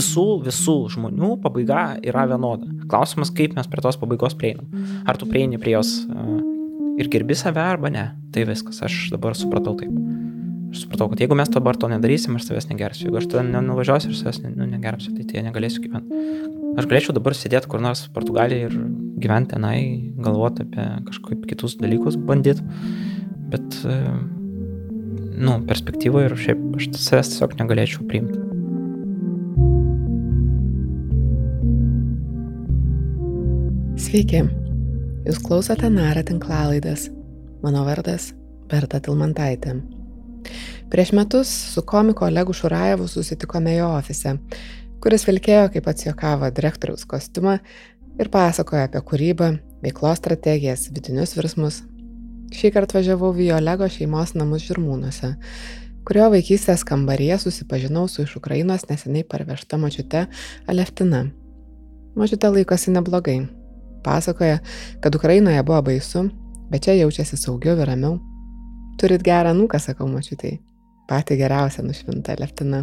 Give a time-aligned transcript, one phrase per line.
[0.00, 2.68] Visų, visų žmonių pabaiga yra vienoda.
[2.90, 4.70] Klausimas, kaip mes prie tos pabaigos prieinam.
[5.08, 6.38] Ar tu prieini prie jos uh,
[7.00, 8.06] ir gerbi save arba ne.
[8.34, 9.92] Tai viskas, aš dabar supratau taip.
[10.70, 13.08] Aš supratau, kad jeigu mes dabar to nedarysim, aš savęs negersiu.
[13.08, 16.20] Jeigu aš tada nenuvažiuosiu ir savęs nu, negersiu, tai tai negalėsiu gyventi.
[16.78, 18.76] Aš galėčiau dabar sėdėti kur nors Portugalijoje ir
[19.20, 19.80] gyventi tenai,
[20.22, 22.62] galvoti apie kažkokius kitus dalykus, bandyti.
[23.50, 23.80] Bet,
[25.36, 28.38] nu, perspektyvoje ir šiaip aš savęs tiesiog negalėčiau priimti.
[34.00, 34.42] Sveiki,
[35.28, 37.10] jūs klausote Nara tinklalaidės.
[37.60, 38.30] Mano vardas
[38.70, 39.74] Berta Tilmantaitė.
[40.90, 44.38] Prieš metus su komiku Olegu Šurajevu susitikome jo ofise,
[45.04, 47.58] kuris vilkėjo, kaip pats juokavo, direktoriaus kostiumą
[48.18, 49.52] ir pasakojo apie kūrybą,
[49.84, 51.82] veiklos strategijas, vidinius virsmus.
[52.50, 55.36] Šį kartą važiavau į Olego šeimos namus Žirmūnuose,
[56.06, 60.24] kurio vaikystės kambaryje susipažinau su iš Ukrainos neseniai parvežta mačiute
[60.66, 61.28] Aleftina.
[62.18, 63.38] Mačiute laikosi neblogai.
[64.02, 64.58] Pasakoja,
[65.00, 66.24] kad Ukrainoje buvo baisu,
[66.72, 68.18] bet čia jaučiasi saugiau ir ramiau.
[68.98, 70.56] Turit gerą nuką, sakau mačiutai.
[71.06, 72.82] Pati geriausia nušvinta leptina.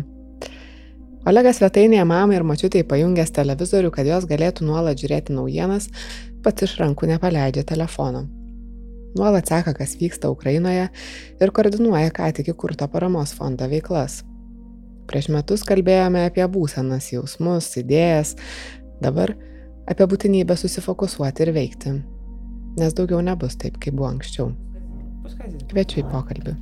[1.28, 5.92] Olegas svetainėje mamai ir mačiutai pajungęs televizorių, kad jos galėtų nuolat žiūrėti naujienas,
[6.44, 8.30] pats iš rankų nepaleidžia telefono.
[9.18, 10.88] Nuolat seka, kas vyksta Ukrainoje
[11.42, 14.22] ir koordinuoja ką tik įkurto paramos fondo veiklas.
[15.08, 18.36] Prieš metus kalbėjome apie būsenas, jausmus, idėjas,
[19.04, 19.34] dabar
[19.88, 21.94] apie būtinybę susifokusuoti ir veikti.
[22.78, 24.52] Nes daugiau nebus taip, kaip buvo anksčiau.
[25.72, 26.58] Kviečiu į pokalbį.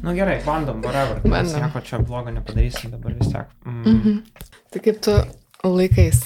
[0.00, 1.20] Nu gerai, bandom, whatever.
[1.28, 1.60] Bandom.
[1.60, 3.52] Nieko čia blogo nepadarysim dabar vis tiek.
[3.66, 3.82] Mm.
[3.84, 4.22] Mhm.
[4.72, 5.16] Tai kaip tu
[5.64, 6.24] laikais?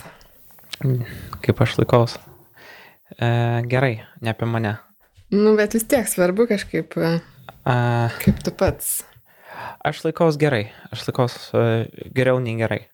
[1.43, 2.17] Kaip aš laikaus?
[3.19, 3.27] E,
[3.71, 4.77] gerai, ne apie mane.
[5.35, 6.95] Nu, bet vis tiek svarbu kažkaip.
[7.67, 7.75] A,
[8.23, 9.01] kaip tu pats?
[9.85, 10.69] Aš laikaus gerai.
[10.95, 12.85] Aš laikaus uh, geriau nei gerai.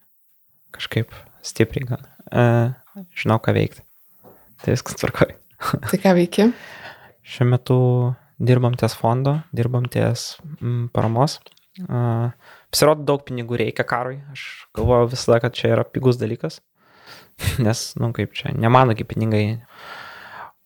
[0.73, 1.13] Kažkaip
[1.45, 2.09] stipriai gan.
[2.31, 3.85] Uh, žinau, ką veikti.
[4.63, 5.34] Tai viskas tvarkoj.
[5.91, 6.49] tai ką veiki?
[7.27, 7.79] Šiuo metu
[8.41, 11.39] dirbam ties fondo, dirbam ties mm, paramos.
[11.84, 12.33] Uh,
[12.73, 14.21] pasirodo, daug pinigų reikia karui.
[14.33, 14.47] Aš
[14.77, 16.62] galvoju visada, kad čia yra pigus dalykas.
[17.65, 19.61] Nes, nu kaip čia, ne manogi pinigai.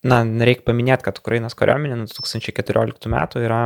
[0.05, 3.61] Na, reikia paminėti, kad Ukrainos kariuomenė nuo 2014 metų yra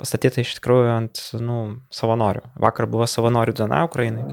[0.00, 1.60] pastatyta iš tikrųjų ant nu,
[1.94, 2.44] savanorių.
[2.62, 4.26] Vakar buvo savanorių diena Ukrainai.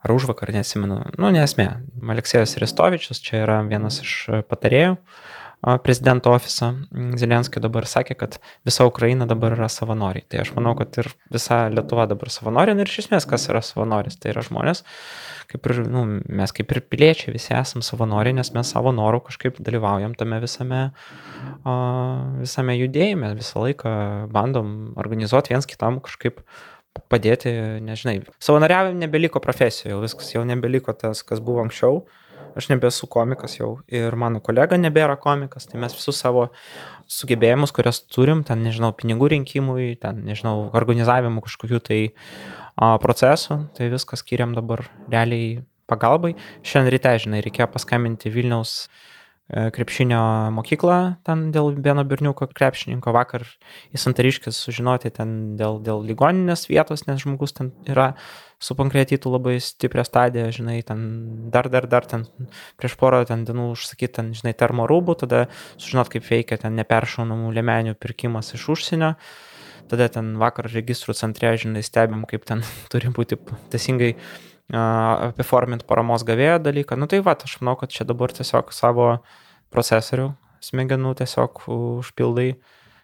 [0.00, 1.02] Ar už vakar, nesimenu.
[1.20, 1.68] Nu, nesmė.
[2.00, 4.14] Aleksėjas Restovičius čia yra vienas iš
[4.48, 4.96] patarėjų.
[4.96, 6.70] Uh, prezidento ofisą
[7.20, 10.24] Zelenskio dabar sakė, kad visa Ukraina dabar yra savanoriai.
[10.28, 12.78] Tai aš manau, kad ir visa Lietuva dabar savanoriai.
[12.80, 14.16] Ir iš esmės, kas yra savanoris?
[14.20, 14.80] Tai yra žmonės,
[15.52, 16.06] kaip ir nu,
[16.40, 20.82] mes kaip ir piliečiai visi esame savanoriai, nes mes savo norų kažkaip dalyvaujam tame visame,
[21.60, 23.94] uh, visame judėjime, visą laiką
[24.32, 26.40] bandom organizuoti viens kitam kažkaip
[27.10, 27.52] padėti,
[27.84, 28.20] nežinai.
[28.42, 32.02] Savanoriavim nebeliko profesijoje, jau viskas jau nebeliko tas, kas buvo anksčiau.
[32.58, 36.48] Aš nebesu komikas jau ir mano kolega nebėra komikas, tai mes visus savo
[37.10, 43.90] sugebėjimus, kurias turim, ten, nežinau, pinigų rinkimui, ten, nežinau, organizavimų kažkokių tai a, procesų, tai
[43.92, 46.36] viską skiriam dabar realiai pagalbai.
[46.66, 48.84] Šiandien ryte, žinai, reikėjo paskambinti Vilniaus
[49.50, 50.20] krepšinio
[50.54, 53.46] mokyklą ten dėl vieno berniuko krepšininko vakar
[53.90, 58.12] į Santariškis sužinoti ten dėl, dėl ligoninės vietos, nes žmogus ten yra
[58.60, 61.04] supankretytų labai stiprią stadiją, žinai, ten
[61.52, 62.26] dar, dar, dar ten
[62.80, 65.46] prieš porą ten dienų užsakyti, ten, žinai, termorūbų, tada
[65.80, 69.14] sužinot, kaip veikia ten neperšaunamų lėmenių pirkimas iš užsienio.
[69.90, 72.62] Tada ten vakar registrų centre, žinai, stebim, kaip ten
[72.92, 73.40] turi būti
[73.72, 74.12] teisingai
[74.76, 76.98] apiforminti paramos gavėjo dalyką.
[76.98, 79.08] Nu tai va, aš manau, kad čia dabar tiesiog savo
[79.74, 80.30] procesorių
[80.64, 82.52] smegenų tiesiog užpildai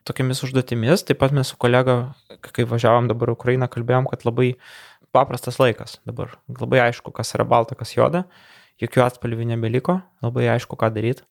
[0.06, 1.06] tokiamis užduotimis.
[1.06, 4.54] Taip pat mes su kolega, kai važiavom dabar Ukrainą, kalbėjom, kad labai
[5.14, 6.36] paprastas laikas dabar.
[6.60, 8.26] Labai aišku, kas yra balta, kas juoda.
[8.82, 11.24] Jokių atspalvių nebeliko, labai aišku, ką daryti.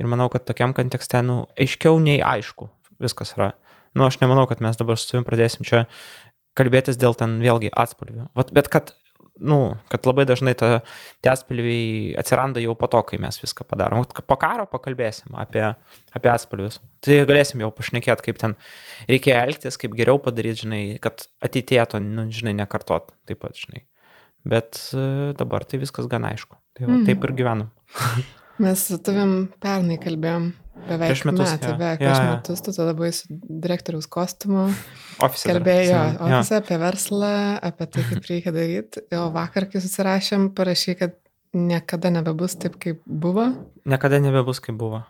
[0.00, 2.68] Ir manau, kad tokiam kontekste, nu, aiškiau nei aišku
[3.02, 3.52] viskas yra.
[3.96, 5.84] Nu, aš nemanau, kad mes dabar su tavim pradėsim čia
[6.58, 8.28] kalbėtis dėl ten vėlgi atspalvių.
[8.36, 8.92] Vat, bet kad
[9.40, 9.58] nu,
[9.90, 10.82] kad labai dažnai ta,
[11.24, 14.04] atspalviai atsiranda jau po to, kai mes viską padarom.
[14.28, 15.64] Po karo pakalbėsim apie,
[16.12, 16.80] apie atspalvius.
[17.04, 18.56] Tai galėsim jau pašnekėti, kaip ten
[19.08, 23.86] reikia elgtis, kaip geriau padaryti, žinai, kad ateityje to, nu, žinai, nekartot taip pat, žinai.
[24.48, 26.58] Bet e, dabar tai viskas gan aišku.
[26.76, 27.04] Tai va, mm.
[27.08, 27.72] taip ir gyvenam.
[28.62, 30.50] mes su tavim pernai kalbėjom
[30.88, 31.46] Beveik prieš metus.
[31.46, 31.78] Metai, ja.
[31.78, 32.34] beveik prieš ja, ja.
[32.36, 33.36] metus, tu tada buvai su
[33.66, 34.66] direktoriaus kostiumu.
[35.22, 35.48] Ofise.
[35.50, 36.60] Kalbėjo ofise ja.
[36.62, 37.32] apie verslą,
[37.70, 39.04] apie tai, kaip reikia daryti.
[39.18, 41.16] O vakar, kai susirašėm, parašy, kad
[41.54, 43.50] niekada nebebus taip, kaip buvo.
[43.88, 45.04] Niekada nebebus, kaip buvo.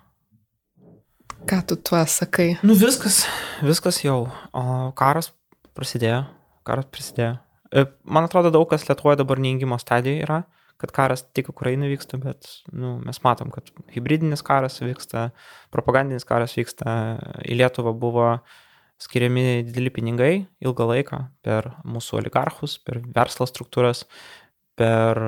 [1.48, 2.56] Ką tu tuo sakai?
[2.62, 3.24] Nu viskas,
[3.66, 4.26] viskas jau.
[4.54, 5.32] O karas
[5.74, 6.24] prasidėjo.
[6.62, 7.38] karas prisidėjo.
[7.72, 10.42] E, man atrodo, daug kas Lietuvoje dabar neįgymo stadijoje yra,
[10.82, 15.28] kad karas tik Ukrainai vyksta, bet nu, mes matom, kad hybridinis karas vyksta,
[15.74, 16.96] propagandinis karas vyksta,
[17.46, 18.26] į Lietuvą buvo
[19.02, 20.32] skiriami dideli pinigai
[20.62, 24.04] ilgą laiką per mūsų oligarchus, per verslo struktūras,
[24.78, 25.18] per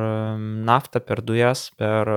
[0.66, 2.10] naftą, per dujas, per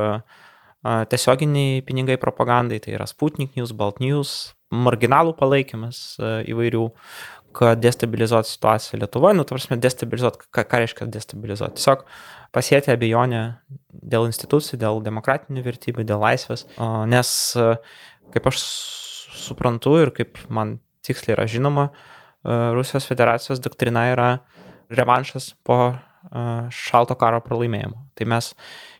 [0.84, 6.18] tiesioginiai pinigai propagandai, tai yra Sputnik News, Balt News, marginalų palaikymas
[6.50, 6.86] įvairių
[7.58, 11.80] kad destabilizuoti situaciją Lietuvoje, nu, tarsi destabilizuoti, ką, ką reiškia destabilizuoti.
[11.80, 12.04] Tiesiog
[12.56, 13.44] pasėti abejonę
[13.90, 16.68] dėl institucijų, dėl demokratinių vertybių, dėl laisvės,
[17.10, 17.32] nes
[18.36, 18.62] kaip aš
[19.48, 20.78] suprantu ir kaip man
[21.08, 21.90] tiksliai yra žinoma,
[22.48, 24.30] Rusijos federacijos doktrina yra
[24.94, 25.96] revanšas po
[26.74, 28.00] šalto karo pralaimėjimo.
[28.18, 28.50] Tai mes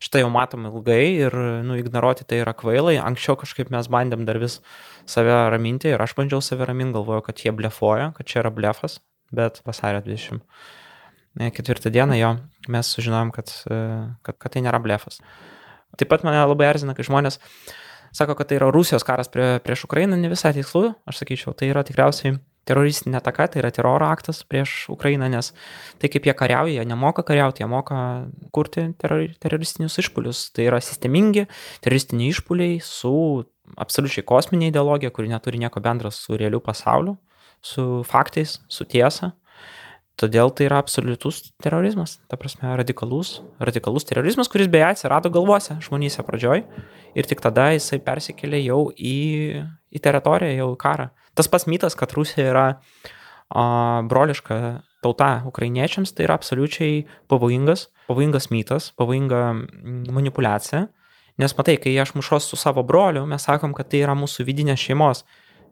[0.04, 2.98] šitą jau matom ilgai ir nu, ignoruoti tai yra kvailai.
[3.04, 4.60] Anksčiau kažkaip mes bandėm dar vis
[5.10, 9.00] save raminti ir aš bandžiau save raminti, galvoju, kad jie blefuoja, kad čia yra blefas,
[9.32, 12.32] bet vasario 24 dieną jo
[12.68, 13.54] mes sužinojom, kad,
[14.22, 15.22] kad, kad tai nėra blefas.
[15.98, 17.40] Taip pat mane labai erzina, kai žmonės
[18.16, 21.72] sako, kad tai yra Rusijos karas prie, prieš Ukrainą, ne visai tikslu, aš sakyčiau, tai
[21.72, 22.38] yra tikriausiai
[22.68, 25.54] teroristinė ataka, tai yra teroro aktas prieš Ukrainą, nes
[26.02, 28.00] tai kaip jie kariauja, jie nemoka kariauti, jie moka
[28.56, 30.50] kurti teroristinius išpolius.
[30.56, 31.48] Tai yra sistemingi
[31.86, 33.14] teroristiniai išpoliai su
[33.76, 37.18] absoliučiai kosminė ideologija, kuri neturi nieko bendro su realiu pasauliu,
[37.62, 39.34] su faktais, su tiesa.
[40.18, 46.26] Todėl tai yra absoliutus terorizmas, ta prasme, radikalus, radikalus terorizmas, kuris beje atsirado galvose žmonyse
[46.26, 46.64] pradžioj
[47.18, 49.18] ir tik tada jisai persikėlė jau į,
[49.94, 51.12] į teritoriją, jau į karą.
[51.38, 58.50] Tas pats mitas, kad Rusija yra a, broliška tauta ukrainiečiams, tai yra absoliučiai pavojingas, pavojingas
[58.50, 59.44] mitas, pavojinga
[60.18, 60.88] manipulacija,
[61.42, 64.82] nes matai, kai aš mušos su savo broliu, mes sakom, kad tai yra mūsų vidinės
[64.84, 65.24] šeimos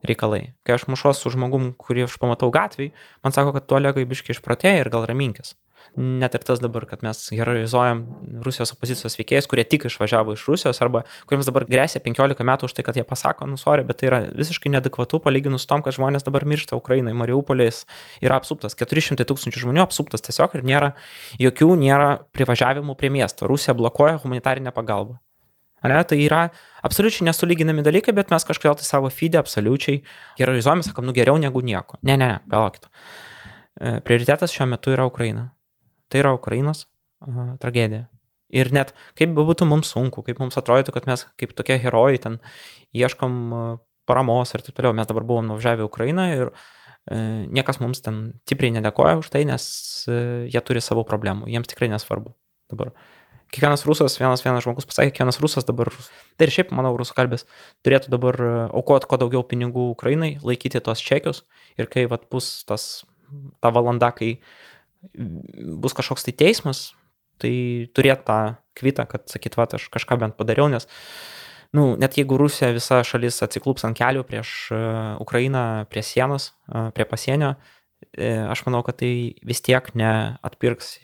[0.06, 0.54] reikalai.
[0.66, 2.94] Kai aš mušos su žmogum, kurį aš pamatau gatvėje,
[3.26, 5.56] man sako, kad tu olegai biški išprotėjai ir gal raminkis
[5.96, 8.02] net ir tas dabar, kad mes heroizuojam
[8.46, 12.76] Rusijos opozicijos veikėjus, kurie tik išvažiavo iš Rusijos arba kuriems dabar grėsia 15 metų už
[12.76, 16.28] tai, kad jie pasako, nu, sorry, bet tai yra visiškai nedekvatu palyginus tom, kad žmonės
[16.28, 17.86] dabar miršta Ukrainai, Mariupolis
[18.24, 20.96] yra apsuptas, 400 tūkstančių žmonių apsuptas tiesiog ir nėra
[21.42, 23.48] jokių nėra privažiavimų prie miesto.
[23.52, 25.20] Rusija blokuoja humanitarinę pagalbą.
[25.92, 26.42] Ne, tai yra
[26.86, 30.02] absoliučiai nesulyginami dalykai, bet mes kažkodėl tai savo feedą absoliučiai
[30.40, 32.00] heroizuojame, sakom, nu geriau negu nieko.
[32.02, 32.90] Ne, ne, ne, palaukit.
[33.80, 35.50] E, prioritetas šiuo metu yra Ukraina.
[36.12, 38.06] Tai yra Ukrainos uh, tragedija.
[38.54, 42.38] Ir net kaip būtų mums sunku, kaip mums atrodytų, kad mes kaip tokie herojai ten
[42.96, 43.34] ieškom
[44.06, 44.94] paramos ir taip toliau.
[44.96, 47.18] Mes dabar buvom nuvažiavę į Ukrainą ir e,
[47.50, 49.66] niekas mums ten stipriai nedėkoja už tai, nes
[50.08, 50.20] e,
[50.54, 51.50] jie turi savo problemų.
[51.52, 52.36] Jiems tikrai nesvarbu.
[52.72, 52.94] Dabar
[53.54, 55.92] kiekvienas rusas, vienas vienas žmogus pasakė, kiekvienas rusas dabar,
[56.38, 57.46] tai ir šiaip, manau, rusų kalbės,
[57.86, 61.44] turėtų dabar aukoti kuo daugiau pinigų Ukrainai, laikyti tos čekius.
[61.80, 63.06] Ir kai vat, bus tas,
[63.64, 64.36] ta valanda, kai
[65.14, 66.90] bus kažkoks tai teismas,
[67.42, 67.54] tai
[67.96, 68.40] turėt tą
[68.80, 70.88] kvitą, kad sakyt, va, aš kažką bent padariau, nes,
[71.76, 76.90] nu, net jeigu Rusija visa šalis atsiklūps ant kelių prieš uh, Ukrainą, prie sienos, uh,
[76.96, 77.56] prie pasienio,
[78.16, 80.98] aš manau, kad tai vis tiek neatpirks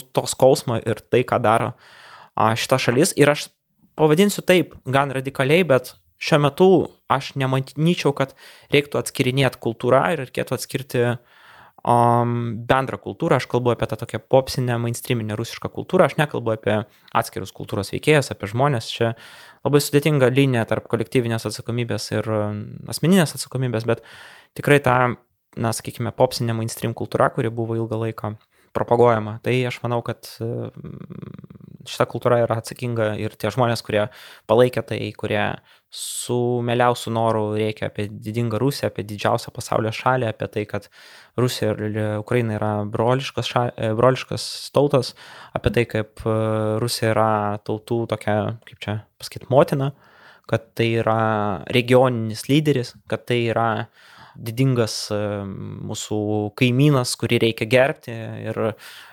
[0.00, 1.74] to skausmo ir tai, ką daro
[2.36, 3.12] šita šalis.
[3.20, 3.50] Ir aš
[3.98, 6.70] pavadinsiu taip, gan radikaliai, bet šiuo metu
[7.12, 8.32] aš nemanyčiau, kad
[8.72, 12.36] reiktų atskirinėti kultūrą ir reikėtų atskirti um,
[12.68, 16.76] bendrą kultūrą, aš kalbu apie tą tokią popsinę, mainstreaminę rusišką kultūrą, aš nekalbu apie
[17.18, 19.12] atskirus kultūros veikėjas, apie žmonės, čia
[19.66, 22.30] labai sudėtinga linija tarp kolektyvinės atsakomybės ir
[22.92, 24.06] asmeninės atsakomybės, bet
[24.58, 24.96] tikrai ta,
[25.58, 28.36] na, sakykime, popsinė mainstream kultūra, kuri buvo ilgą laiką
[28.76, 29.38] propaguojama.
[29.44, 34.06] Tai aš manau, kad mm, šita kultūra yra atsakinga ir tie žmonės, kurie
[34.50, 35.44] palaikė tai, kurie
[35.92, 40.88] su meliausiu noru reikia apie didingą Rusiją, apie didžiausią pasaulio šalį, apie tai, kad
[41.40, 45.12] Rusija ir Ukraina yra broliškas, ša, e, broliškas tautas,
[45.52, 46.38] apie tai, kaip e,
[46.80, 47.32] Rusija yra
[47.66, 48.38] tautų tokia,
[48.70, 49.92] kaip čia pasakyti, motina,
[50.48, 51.20] kad tai yra
[51.72, 55.18] regioninis lyderis, kad tai yra uh, didingas e,
[55.88, 56.18] mūsų
[56.58, 58.14] kaimynas, kurį reikia gerbti
[58.48, 58.60] ir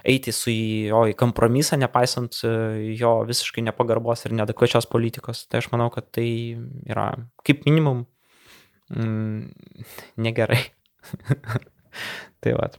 [0.08, 2.52] eiti su jo į kompromisą, nepaisant e,
[3.00, 5.46] jo visiškai nepagarbos ir nedekvačios politikos.
[5.50, 6.30] Tai aš manau, kad tai
[6.90, 7.10] yra
[7.48, 8.06] kaip minimum
[8.94, 9.50] mm,
[10.24, 10.62] negerai.
[12.44, 12.72] tai va.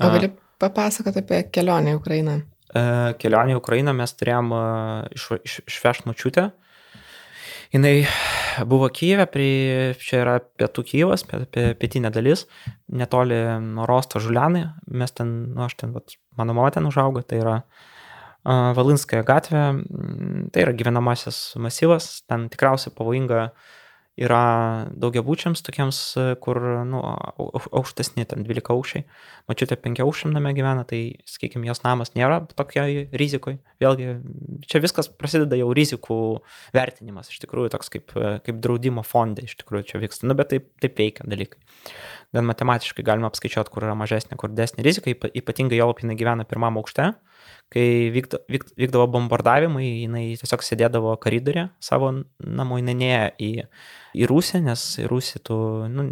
[0.00, 0.32] O gali
[0.62, 2.40] papasakoti apie kelionę į Ukrainą?
[2.74, 2.84] E,
[3.22, 4.52] kelionę į Ukrainą mes turėjom
[5.14, 6.50] iš, iš, išvežti mačiutę
[7.72, 7.94] jinai
[8.68, 12.46] buvo Kyivė, prie, čia yra pietų Kyivas, pietinė dalis,
[12.92, 13.40] netoli
[13.88, 17.94] Rosto Žulianai, mes ten, nu aš ten, vat, mano mama ten užaugo, tai yra uh,
[18.44, 19.64] Valinskaya gatvė,
[20.52, 23.48] tai yra gyvenamasis masyvas, ten tikriausiai pavojinga
[24.20, 25.98] yra daugiabučiams tokiems,
[26.42, 27.00] kur, nu,
[27.74, 29.04] aukštesni, ten 12 aukščiai.
[29.50, 33.58] Mačiute, 5 aukščiam name gyvena, tai, sakykime, jos namas nėra tokiai rizikoj.
[33.82, 34.12] Vėlgi,
[34.70, 36.18] čia viskas prasideda jau rizikų
[36.76, 40.30] vertinimas, iš tikrųjų, toks kaip, kaip draudimo fondai, iš tikrųjų, čia vyksta.
[40.30, 41.58] Nu, bet taip, taip veikia dalykai.
[42.34, 46.78] Gan matematiškai galima apskaičiuoti, kur yra mažesnė, kur didesnė rizika, ypatingai jo lapinai gyvena pirmam
[46.80, 47.12] aukšte
[47.74, 53.50] kai vykdo, vyk, vykdavo bombardavimai, jinai tiesiog sėdėdavo koridorė savo namų, jinai neėjo į,
[54.14, 55.58] į Rusiją, nes į Rusiją tu,
[55.90, 56.06] nu,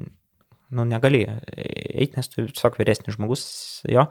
[0.72, 1.22] nu negali
[1.52, 3.46] eiti, nes tu tiesiog vyresnis žmogus
[3.86, 4.06] jo.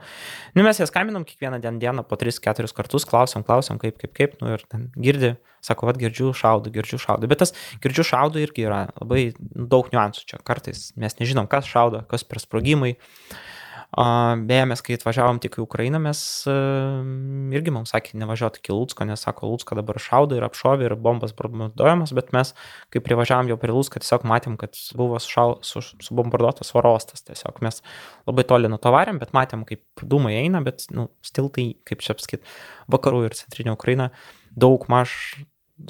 [0.56, 4.36] Nu, mes jas skambinam kiekvieną dieną, dieną po 3-4 kartus, klausom, klausom, kaip, kaip, kaip,
[4.40, 7.28] nu ir ten girdi, sako, vad girdžiu šaudu, girdžiu šaudu.
[7.30, 7.52] Bet tas
[7.84, 10.40] girdžiu šaudu irgi yra labai daug niuansų čia.
[10.46, 12.96] Kartais mes nežinom, kas šaudo, kas per sprogimai.
[12.96, 13.61] Uh,
[13.92, 19.20] Beje, mes kai atvažiavom tik į Ukrainą, mes irgi mums sakė nevažiuoti iki Lūtsko, nes
[19.20, 22.54] sako, Lūtsko dabar šaudo ir apšovė ir bombas bombarduojamas, bet mes,
[22.88, 27.26] kai privažiavom jau prie Lūtsko, tiesiog matėm, kad buvo sušau, su, subombarduotas varostas.
[27.28, 27.84] Tiesiog mes
[28.24, 32.16] labai toli nuo to varėm, bet matėm, kaip dūmai eina, bet, nu, stiltai, kaip čia
[32.16, 32.48] apskait,
[32.88, 34.08] vakarų ir centrinė Ukraina
[34.56, 35.12] daug maž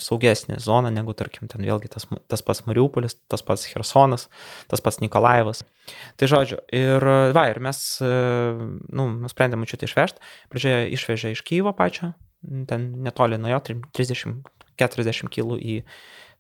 [0.01, 4.29] saugesnė zona negu, tarkim, ten vėlgi tas, tas pats Mariupolis, tas pats Hersonas,
[4.71, 5.65] tas pats Nikolaevas.
[6.21, 7.07] Tai žodžiu, ir,
[7.37, 10.23] va, ir mes, nu, nusprendėme čia išvežti.
[10.53, 12.13] Pradžioje išvežė iš Kyivo pačio,
[12.69, 13.63] ten netoli nuo jo,
[13.99, 15.81] 30-40 kg į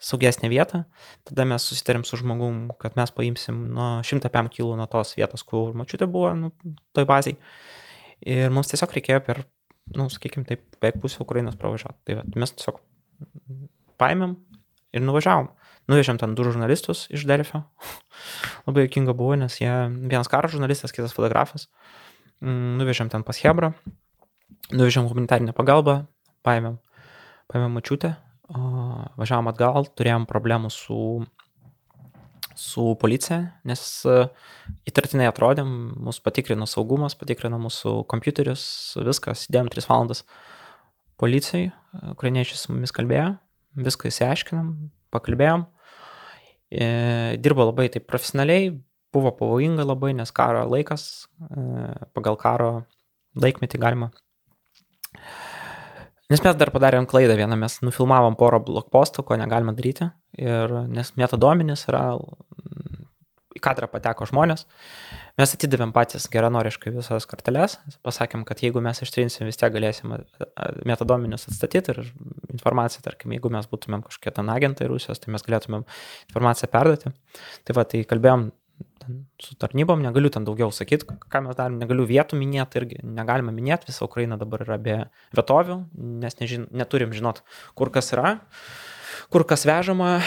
[0.03, 0.85] saugesnę vietą.
[1.29, 5.77] Tada mes susitarėm su žmogum, kad mes paimsim nuo 105 kg nuo tos vietos, kur
[5.79, 6.53] mačiutė buvo, nu,
[6.97, 7.39] toj baziai.
[8.23, 9.45] Ir mums tiesiog reikėjo per,
[9.99, 12.01] nu, sakykime, taip, beveik pusę Ukrainos pravažiuoti.
[12.07, 12.81] Tai va, mes tiesiog
[14.00, 14.37] paėmėm
[14.93, 15.50] ir nuvažiavom.
[15.91, 17.64] Nuvežėm ten du žurnalistus iš Delfio.
[18.69, 21.69] Labai jokinga buvo, nes jie vienas karo žurnalistas, kitas fotografas.
[22.43, 23.73] Mm, nuvežėm ten pas Hebrą,
[24.71, 26.02] nuvežėm humanitarinę pagalbą,
[26.47, 26.79] paėmėm,
[27.50, 28.17] paėmėm mačiutę,
[28.52, 30.99] važiavom atgal, turėjom problemų su,
[32.59, 34.17] su policija, nes e,
[34.91, 35.71] įtartinai atrodėm,
[36.05, 38.64] mus patikrino saugumas, patikrino mūsų kompiuterius,
[39.07, 40.25] viskas, sėdėjom 3 valandas
[41.23, 41.71] policijai,
[42.12, 43.37] ukrainiečiai su mumis kalbėjo,
[43.87, 44.73] viską įsiaiškinam,
[45.14, 45.67] pakalbėjom.
[46.73, 46.87] E,
[47.45, 48.73] dirbo labai taip profesionaliai,
[49.12, 51.64] buvo pavojinga labai, nes karo laikas, e,
[52.17, 52.73] pagal karo
[53.38, 54.11] laikmetį galima.
[56.33, 60.09] Nes mes dar padarėm klaidą vieną, mes nufilmavom porą blokpostų, ko negalima daryti.
[60.41, 62.07] Ir nes metadominis yra,
[63.64, 64.64] kadrą pateko žmonės.
[65.40, 70.16] Mes atidavėm patys geranoriškai visas korteles, pasakėm, kad jeigu mes ištrinsim, vis tiek galėsim
[70.88, 72.02] metadominius atstatyti ir
[72.52, 75.87] informaciją, tarkim, jeigu mes būtumėm kažkokie ten agentai Rusijos, tai mes galėtumėm
[76.31, 77.14] informaciją perduoti.
[77.64, 78.50] Tai va, tai kalbėjom
[79.42, 83.90] su tarnybom, negaliu ten daugiau sakyti, ką mes darom, negaliu vietų minėti irgi, negalime minėti,
[83.90, 84.99] visa Ukraina dabar yra be
[85.35, 85.78] vietovių,
[86.23, 87.42] nes nežin, neturim žinot,
[87.78, 88.37] kur kas yra,
[89.35, 90.21] kur kas vežama,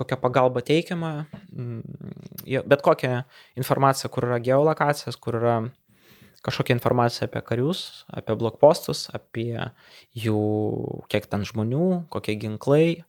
[0.00, 1.12] kokia pagalba teikiama,
[1.52, 3.24] mm, bet kokia
[3.60, 5.60] informacija, kur yra geolokacijas, kur yra
[6.46, 9.60] kažkokia informacija apie karius, apie blokpostus, apie
[10.16, 10.42] jų,
[11.12, 13.02] kiek ten žmonių, kokie ginklai,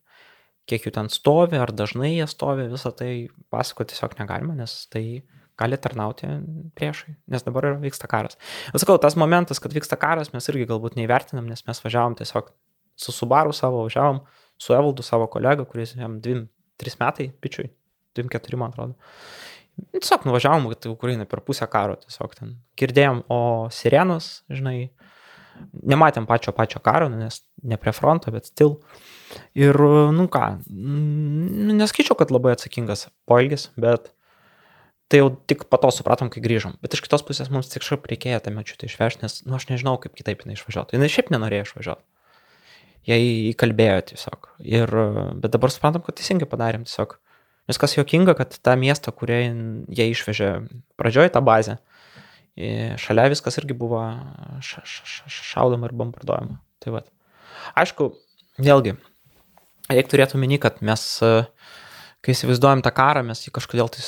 [0.68, 3.12] kiek jų ten stovi, ar dažnai jie stovi, visą tai
[3.52, 5.22] pasakoti tiesiog negalima, nes tai
[5.58, 6.28] gali tarnauti
[6.78, 8.38] priešai, nes dabar vyksta karas.
[8.76, 12.52] Sakau, tas momentas, kad vyksta karas, mes irgi galbūt neįvertinam, nes mes važiavom tiesiog
[13.00, 14.22] su Subaru savo, važiavom
[14.60, 16.46] su Evaldu savo kolega, kuris jam dvim
[16.80, 17.70] trys metai, pičiui,
[18.18, 18.96] 24 man atrodo.
[19.92, 23.40] Tiesiog nuvažiavom į Ukrainą per pusę karo, tiesiog ten girdėjom, o
[23.72, 24.92] sirenos, žinai,
[25.72, 28.76] nematėm pačio pačio karo, nes ne prie fronto, bet stil.
[29.56, 29.76] Ir,
[30.12, 30.44] nu ką,
[31.78, 34.12] neskaičiau, kad labai atsakingas poilgis, bet
[35.12, 36.78] tai jau tik po to supratom, kai grįžom.
[36.84, 39.98] Bet iš kitos pusės mums tik šiaip reikėjo tą mečiutę išvežti, nes, nu, aš nežinau,
[40.00, 40.96] kaip kitaip jinai išvažiuotų.
[40.96, 42.11] Jinai šiaip nenorėjo išvažiuoti
[43.08, 43.18] jie
[43.52, 44.50] įkalbėjo tiesiog.
[44.66, 44.92] Ir,
[45.42, 47.16] bet dabar suprantam, kad teisingai padarėm tiesiog.
[47.70, 49.38] Nes kas jokinga, kad tą miestą, kurią
[49.94, 50.50] jie išvežė
[50.98, 51.78] pradžioje, tą bazę,
[53.00, 54.02] šalia viskas irgi buvo
[54.60, 56.58] ša, ša, ša, šaudoma ir bombarduojama.
[56.82, 57.04] Tai va.
[57.78, 58.10] Aišku,
[58.60, 58.96] vėlgi,
[59.88, 61.06] reikia turėti omeny, kad mes,
[62.22, 64.02] kai įsivaizduojam tą karą, mes jį kažkodėl, tai,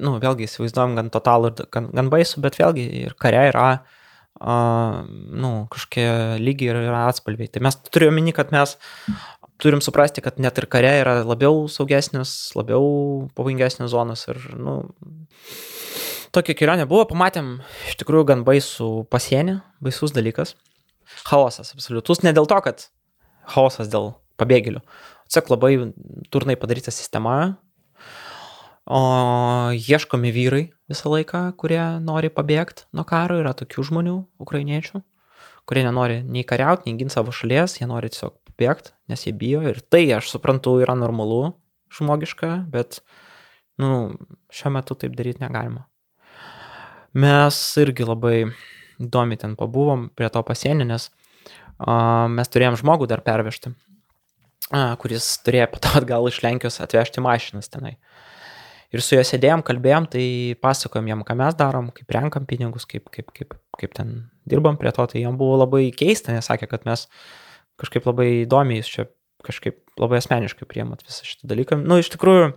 [0.00, 3.68] nu, vėlgi įsivaizduojam gan totalų ir gan, gan baisų, bet vėlgi ir kare yra
[4.40, 7.50] a, nu, kažkokie lygiai yra atspalviai.
[7.52, 8.76] Tai mes turime meni, kad mes
[9.58, 14.78] turim suprasti, kad net ir kare yra labiau saugesnis, labiau pavojingesnis zonas ir, nu,
[16.34, 17.58] tokia kelionė buvo, pamatėm
[17.90, 20.54] iš tikrųjų gan baisų pasienį, baisus dalykas.
[21.26, 22.86] Chaosas absoliutus, ne dėl to, kad
[23.48, 24.82] chaosas dėl pabėgėlių.
[25.28, 25.72] Tiesiog labai
[26.32, 27.58] turnai padaryta sistema,
[28.88, 29.02] o
[29.76, 35.02] ieškomi vyrai visą laiką, kurie nori pabėgti nuo karo, yra tokių žmonių, ukrainiečių,
[35.68, 39.60] kurie nenori nei kariauti, nei ginti savo šalies, jie nori tiesiog pabėgti, nes jie bijo
[39.68, 41.52] ir tai, aš suprantu, yra normalu,
[41.92, 43.02] žmogiška, bet,
[43.80, 44.16] nu,
[44.52, 45.84] šiuo metu taip daryti negalima.
[47.18, 48.38] Mes irgi labai
[48.98, 51.10] įdomi ten pabuvom prie to pasienio, nes
[51.78, 53.72] a, mes turėjom žmogų dar pervežti,
[54.72, 57.98] a, kuris turėjo po to atgal iš Lenkijos atvežti mašinas tenai.
[58.94, 60.24] Ir su juo sėdėjom, kalbėjom, tai
[60.64, 64.14] pasakojom jam, ką mes darom, kaip renkam pinigus, kaip, kaip, kaip, kaip ten
[64.48, 67.04] dirbam prie to, tai jam buvo labai keista, nes sakė, kad mes
[67.78, 69.10] kažkaip labai įdomiai čia
[69.46, 71.78] kažkaip labai asmeniškai priemat visą šitą dalyką.
[71.84, 72.48] Nu, iš tikrųjų,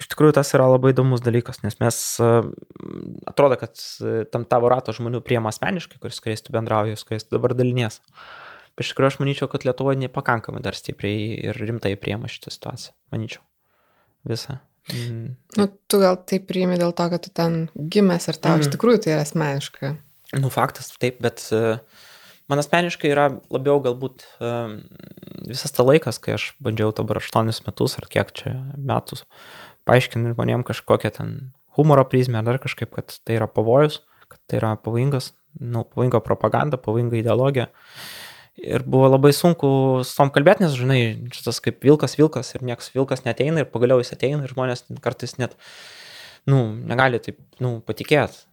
[0.00, 2.00] iš tikrųjų tas yra labai įdomus dalykas, nes mes,
[3.28, 3.76] atrodo, kad
[4.32, 8.00] tam tavo rato žmonių priema asmeniškai, kuris, kuriais tu bendrauji, su kuriais tu dabar dalinies.
[8.76, 12.92] Iš tikrųjų aš manyčiau, kad Lietuvoje nepakankamai dar stipriai ir rimtai priema šitą situaciją.
[13.14, 13.44] Manyčiau.
[14.28, 14.58] Visą.
[14.92, 15.34] Mm.
[15.58, 18.66] Nu, tu gal tai priimi dėl to, kad tu ten gimęs ir tau mm.
[18.66, 19.94] iš tikrųjų tai yra asmeniška.
[20.38, 21.80] Nu, faktas, taip, bet uh,
[22.50, 24.78] man asmeniškai yra labiau galbūt um,
[25.46, 29.26] visas tas laikas, kai aš bandžiau dabar 8 metus ar kiek čia metus
[29.86, 31.32] paaiškinti žmonėm kažkokią ten
[31.78, 36.22] humoro prizmę ar dar kažkaip, kad tai yra pavojus, kad tai yra pavojingas, nu, pavojinga
[36.24, 37.68] propaganda, pavojinga ideologija.
[38.56, 39.68] Ir buvo labai sunku
[40.08, 41.00] su tom kalbėti, nes, žinai,
[41.34, 45.36] šitas kaip vilkas vilkas ir niekas vilkas neteina ir pagaliau jis ateina ir žmonės kartais
[45.36, 45.58] net,
[46.48, 48.46] nu, negali taip, nu, patikėti.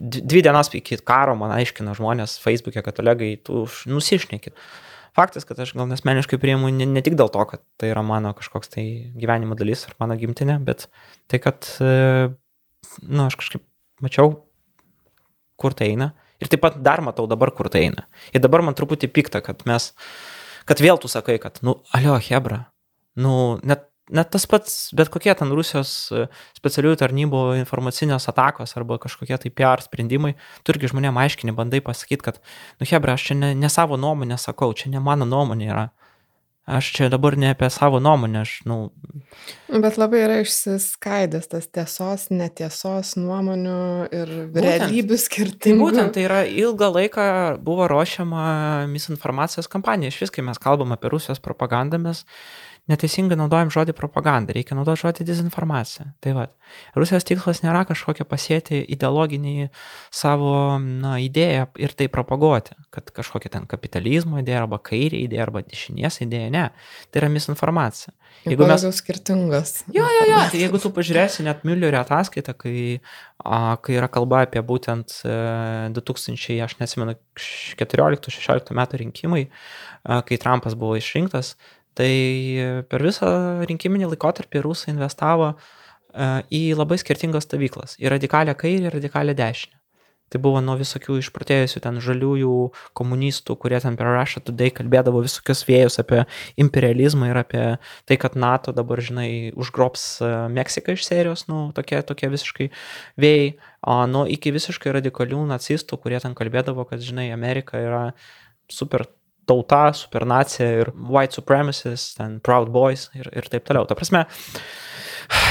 [0.00, 4.56] Dvi dienas iki karo man aiškina žmonės Facebook'e, kad kolegai, tu nusišnekit
[5.16, 8.32] faktas, kad aš gal nesmeniškai priimu ne, ne tik dėl to, kad tai yra mano
[8.36, 8.86] kažkoks tai
[9.18, 10.88] gyvenimo dalis ar mano gimtinė, bet
[11.28, 13.66] tai, kad, na, e, nu, aš kažkaip
[14.02, 14.34] mačiau,
[15.60, 16.12] kur tai eina.
[16.42, 18.08] Ir taip pat dar matau dabar, kur tai eina.
[18.34, 19.92] Ir dabar man truputį pikta, kad mes,
[20.68, 22.64] kad vėl tu sakai, kad, nu, alio, Hebra,
[23.14, 26.26] nu, net net tas pats, bet kokie ten Rusijos e,
[26.58, 32.24] specialiųjų tarnybų informacinės atakos arba kažkokie tai PR sprendimai, tu irgi žmonėm aiškini, bandai pasakyti,
[32.26, 32.40] kad,
[32.80, 35.86] nu hebra, aš čia ne, ne savo nuomonę sakau, čia ne mano nuomonė yra.
[36.62, 38.76] Aš čia dabar ne apie savo nuomonę, aš, nu.
[39.66, 43.78] Bet labai yra išsiskaidęs tas tiesos, netiesos nuomonių
[44.14, 45.58] ir būtent, realybių skirtingų.
[45.64, 47.24] Tai būtent tai yra ilgą laiką
[47.66, 48.44] buvo ruošiama
[48.92, 50.14] misinformacijos kampanija.
[50.14, 52.22] Iš vis, kai mes kalbam apie Rusijos propagandą, mes
[52.90, 56.08] neteisingai naudojam žodį propaganda, reikia naudoti žodį dezinformacija.
[56.22, 56.46] Tai va,
[56.98, 59.68] Rusijos tikslas nėra kažkokia pasėti ideologinį
[60.10, 65.62] savo na, idėją ir tai propaguoti, kad kažkokia ten kapitalizmo idėja arba kairė idėja arba
[65.62, 66.64] dešinės idėja, ne,
[67.10, 68.16] tai yra misinformacija.
[68.48, 69.74] Jeigu mes skirtingos.
[69.94, 72.74] Jo, jo, jo, tai jeigu tu pažiūrėsi net Müllerio ataskaitą, kai,
[73.38, 75.36] a, kai yra kalba apie būtent e,
[75.94, 77.14] 2000, aš nesimenu,
[77.78, 79.44] 14-16 metų rinkimai,
[80.02, 81.54] a, kai Trumpas buvo išrinktas,
[81.98, 82.12] Tai
[82.88, 83.28] per visą
[83.68, 89.82] rinkiminį laikotarpį rusai investavo e, į labai skirtingas stovyklas- į radikalią kairę ir radikalią dešinę.
[90.32, 92.52] Tai buvo nuo visokių išprotėjusių ten žaliųjų
[92.96, 96.22] komunistų, kurie ten per Russia Today kalbėdavo visokius vėjus apie
[96.56, 97.64] imperializmą ir apie
[98.08, 102.70] tai, kad NATO dabar, žinai, užgrobs e, Meksiką iš serijos, nu, tokie, tokie visiškai
[103.20, 103.50] vėjai,
[103.84, 108.06] o nu, iki visiškai radikalių nacistų, kurie ten kalbėdavo, kad, žinai, Amerika yra
[108.72, 109.04] super
[109.48, 113.86] tauta, supernacija ir white supremacists, ten proud boys ir, ir taip toliau.
[113.88, 114.24] Ta prasme,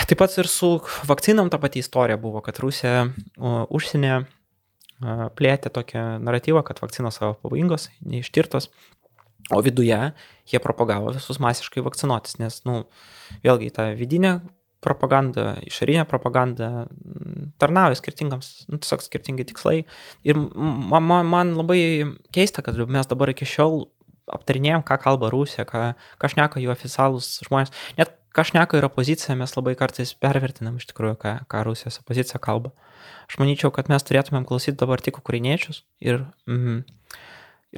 [0.10, 0.78] taip pat ir su
[1.10, 3.08] vakcinom ta pati istorija buvo, kad Rusija
[3.42, 8.70] užsienė uh, plėtė tokią naratyvą, kad vakcinos savo pavojingos, neištirtos,
[9.52, 10.00] o viduje
[10.52, 12.84] jie propagavo visus masiškai vakcinuotis, nes, nu,
[13.46, 14.40] vėlgi ta vidinė
[14.82, 16.86] propaganda, išorinė propaganda
[17.62, 19.84] tarnauja skirtingams, nu, tiesiog skirtingi tikslai.
[20.28, 21.82] Ir man, man, man labai
[22.34, 23.86] keista, kad mes dabar iki šiol
[24.32, 25.92] aptarinėjom, ką kalba Rusija, ką,
[26.22, 27.74] ką šneka jų oficialūs žmonės.
[28.00, 32.42] Net ką šneka ir opozicija, mes labai kartais pervertinam iš tikrųjų, ką, ką Rusijos opozicija
[32.44, 32.72] kalba.
[33.28, 36.84] Aš manyčiau, kad mes turėtumėm klausyti dabar tik ukrainiečius ir, mm,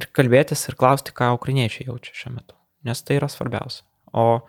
[0.00, 2.58] ir kalbėtis ir klausti, ką ukrainiečiai jaučia šiuo metu.
[2.86, 3.82] Nes tai yra svarbiausia.
[4.14, 4.44] O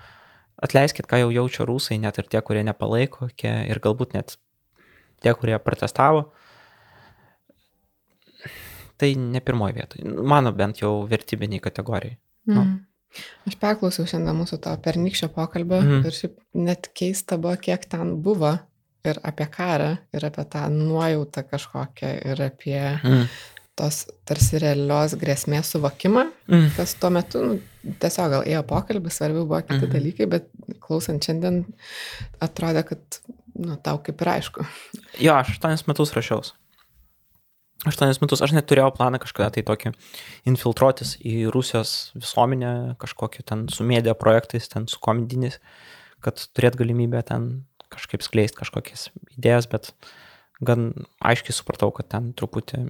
[0.63, 4.37] atleiskit, ką jau jaučia rusai, net ir tie, kurie nepalaiko, ir galbūt net
[5.23, 6.29] tie, kurie protestavo.
[8.95, 10.11] Tai ne pirmoji vietoje.
[10.23, 12.15] Mano bent jau vertybiniai kategorijai.
[12.47, 12.61] Nu.
[12.61, 12.77] Mm.
[13.47, 16.07] Aš perklausiau šiandien mūsų to pernykščio pokalbio mm.
[16.07, 18.51] ir šiaip net keista buvo, kiek ten buvo
[19.05, 23.27] ir apie karą, ir apie tą nuojautą kažkokią, ir apie mm
[23.75, 26.67] tos tarsi realios grėsmės suvokimą, mm.
[26.77, 27.55] kas tuo metu nu,
[28.01, 29.93] tiesiog gal ėjo pokalbis, svarbiau buvo kiti mm.
[29.93, 30.47] dalykai, bet
[30.83, 31.63] klausant šiandien
[32.43, 33.19] atrodė, kad
[33.59, 34.67] nu, tau kaip ir aišku.
[35.19, 36.53] Jo, aš 8 metus rašiaus.
[37.85, 39.91] 8 metus aš net turėjau planą kažkada tai tokį
[40.49, 45.59] infiltruotis į Rusijos visuomenę, kažkokį ten su medija projektais, ten su komedinis,
[46.23, 49.91] kad turėt galimybę ten kažkaip skleisti kažkokias idėjas, bet
[50.65, 52.87] gan aiškiai supratau, kad ten truputį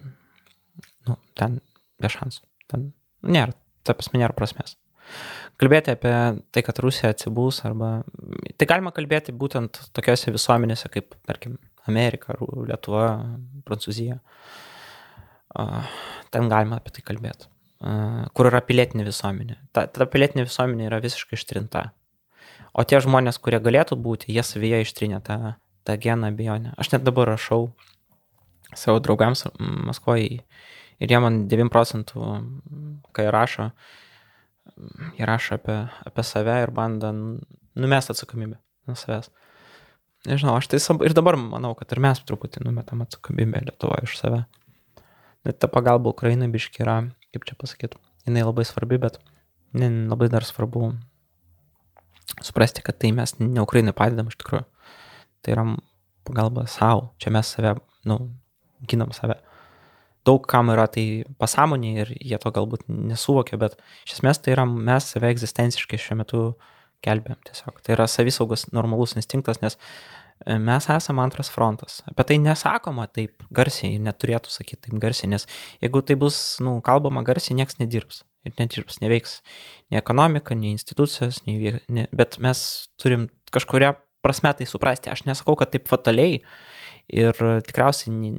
[1.09, 1.59] nu, ten
[2.01, 2.43] be šansų.
[2.71, 2.89] Ten
[3.25, 4.77] nėra, ta prasme, nėra prasmės.
[5.61, 6.13] kalbėti apie
[6.51, 8.03] tai, kad Rusija atsibūs, arba
[8.57, 13.09] tai galima kalbėti būtent tokiuose visuomenėse kaip, tarkim, Amerika, Lietuva,
[13.65, 14.17] Prancūzija.
[16.33, 17.51] Ten galima apie tai kalbėti.
[18.35, 19.59] Kur yra pilietinė visuomenė.
[19.75, 21.91] Ta, ta pilietinė visuomenė yra visiškai ištrinta.
[22.75, 25.37] O tie žmonės, kurie galėtų būti, jie savyje ištrinė tą,
[25.87, 26.73] tą geną abejonę.
[26.81, 27.69] Aš net dabar rašau
[28.75, 30.41] savo draugams Maskvoje
[30.99, 32.25] ir jie man 9 procentų,
[33.15, 33.69] kai rašo,
[35.17, 35.77] jie rašo apie,
[36.07, 37.11] apie save ir bando
[37.75, 39.31] numest atsakomybę nuo savęs.
[40.25, 44.45] Nežinau, aš tai ir dabar manau, kad ir mes truputį numetam atsakomybę Lietuvoje iš save.
[45.45, 47.03] Net ta pagalba Ukrainai biški yra,
[47.35, 49.19] kaip čia pasakyti, jinai labai svarbi, bet
[49.77, 50.95] ne, labai dar svarbu
[52.41, 54.65] suprasti, kad tai mes ne Ukrainai padedam iš tikrųjų.
[55.45, 55.67] Tai yra
[56.25, 57.75] pagalba savo, čia mes save,
[58.09, 58.17] nu,
[58.89, 59.37] ginam save
[60.25, 64.65] daug kam yra tai pasąmonė ir jie to galbūt nesuvokia, bet iš esmės tai yra
[64.69, 66.43] mes save egzistenciškai šiuo metu
[67.05, 67.81] gelbėm tiesiog.
[67.85, 71.99] Tai yra savisaugos normalus instinktas, nes e, mes esame antras frontas.
[72.09, 75.47] Apie tai nesakoma taip garsiai, neturėtų sakyti taip garsiai, nes
[75.83, 78.23] jeigu tai bus, nu, kalbama garsiai, niekas nedirbs.
[78.45, 79.39] Ir nedirbs, neveiks
[79.89, 82.59] nei ekonomika, nei institucijos, nei, ne, bet mes
[83.01, 85.09] turim kažkuria prasme tai suprasti.
[85.09, 86.74] Aš nesakau, kad taip fataliai, uh,
[87.13, 88.31] Ir tikriausiai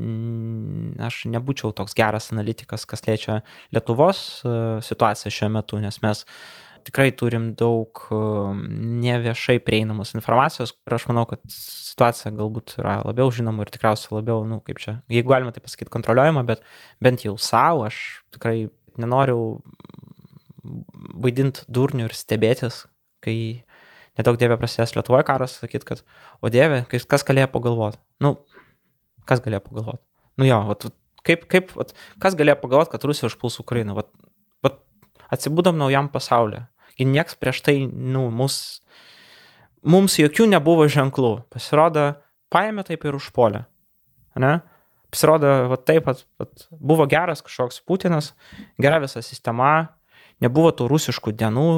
[1.06, 3.40] aš nebūčiau toks geras analitikas, kas liečia
[3.74, 6.24] Lietuvos e, situaciją šiuo metu, nes mes
[6.86, 8.18] tikrai turim daug e,
[9.04, 14.42] neviešai prieinamos informacijos ir aš manau, kad situacija galbūt yra labiau žinoma ir tikriausiai labiau,
[14.50, 16.66] nu, kaip čia, jeigu galima tai pasakyti, kontroliuojama, bet
[17.02, 18.00] bent jau savo aš
[18.34, 18.66] tikrai
[18.98, 19.60] nenoriu
[21.22, 22.82] vaidinti durnių ir stebėtis,
[23.22, 23.62] kai
[24.18, 26.02] nedaug dievė prasidės Lietuvoje karas, sakyt, kad,
[26.42, 28.00] o dievė, kas galėjo pagalvoti.
[28.24, 28.36] Nu,
[29.26, 30.02] Kas galėjo pagalvoti?
[30.40, 30.86] Nu jo, vat,
[31.26, 33.96] kaip, kaip, vat, kas galėjo pagalvoti, kad Rusija užpuls Ukrainą?
[33.98, 34.10] Vat,
[34.64, 34.80] vat,
[35.34, 36.66] atsibūdom naujam pasaulyje.
[36.96, 38.80] Ir nieks prieš tai, nu, mus,
[39.84, 41.34] mums jokių nebuvo ženklų.
[41.52, 42.14] Pasirodo,
[42.52, 43.66] paėmė taip ir užpolė.
[44.40, 44.58] Ne?
[45.12, 48.32] Pasirodo, va taip, vat, vat, buvo geras kažkoks Putinas,
[48.82, 49.88] gera visa sistema,
[50.44, 51.68] nebuvo tų rusiškų dienų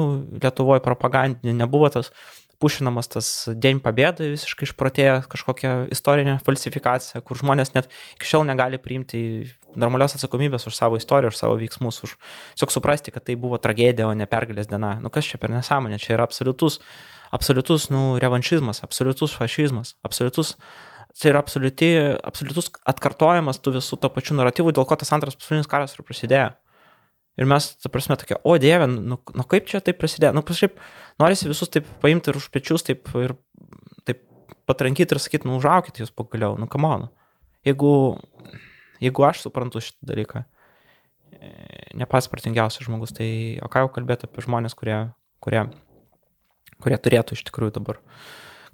[0.41, 2.11] Lietuvoje propagandinių, nebuvo tas
[2.59, 8.79] pušinamas tas Dien Pabėdai visiškai išprotėję kažkokia istorinė falsifikacija, kur žmonės net iki šiol negali
[8.81, 9.21] priimti
[9.79, 12.17] normalios atsakomybės už savo istoriją, už savo veiksmus, už
[12.57, 14.97] tiesiog suprasti, kad tai buvo tragedija, o ne pergalės diena.
[15.03, 16.79] Nu kas čia per nesąmonė, čia yra absoliutus,
[17.35, 20.57] absoliutus, nu, revanšizmas, absoliutus fašizmas, absoliutus
[21.19, 21.89] tai yra absoliuti,
[22.23, 26.51] absoliutus atkartojimas tų visų to pačių naratyvų, dėl ko tas antras pasaulinis karas ir prasidėjo.
[27.39, 30.33] Ir mes, ta prasme, tokia, o dieve, nu, nu kaip čia taip prasidėjo?
[30.35, 30.79] Nu, kažkaip
[31.21, 33.37] norisi visus taip paimti ir už pečius taip ir
[34.07, 34.25] taip
[34.67, 37.07] patrankyti ir sakyti, nu, užaukit jūs pagaliau, nu, kamonu.
[37.67, 37.93] Jeigu,
[39.03, 40.43] jeigu aš suprantu šitą dalyką,
[41.39, 41.53] e,
[41.99, 43.29] ne pats pratingiausias žmogus, tai
[43.63, 44.99] o ką jau kalbėti apie žmonės, kurie,
[45.43, 45.63] kurie,
[46.83, 48.03] kurie turėtų iš tikrųjų dabar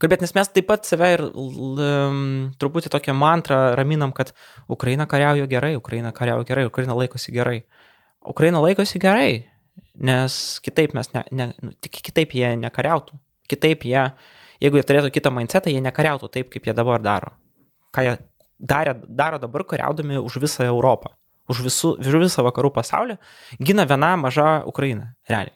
[0.01, 4.33] kalbėti, nes mes taip pat save ir um, truputį tokią mantrą raminam, kad
[4.71, 7.61] Ukraina kariauja gerai, Ukraina kariauja gerai, Ukraina laikosi gerai.
[8.27, 9.45] Ukraina laikosi gerai,
[9.95, 13.17] nes kitaip mes, ne, ne, nu, tik kitaip jie nekariautų.
[13.51, 14.01] Kitaip jie,
[14.63, 17.35] jeigu jie turėtų kitą mindsetą, jie nekariautų taip, kaip jie dabar daro.
[17.95, 18.15] Ką jie
[18.59, 21.13] darė, daro dabar kariaudami už visą Europą,
[21.51, 23.19] už, visų, už visą vakarų pasaulį,
[23.61, 25.55] gina viena maža Ukraina, realiai.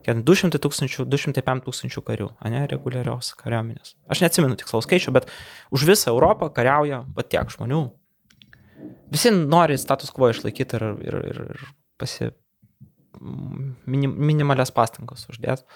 [0.00, 3.94] 200 tūkstančių, 205 tūkstančių karių, ne, reguliarios kariuomenės.
[4.10, 5.28] Aš neatsimenu tikslaus skaičių, bet
[5.70, 7.82] už visą Europą kariauja pat tiek žmonių
[9.12, 11.64] visi nori status quo išlaikyti ir, ir, ir, ir
[12.00, 12.30] pasi,
[13.20, 15.66] minim, minimalias pastangas uždėti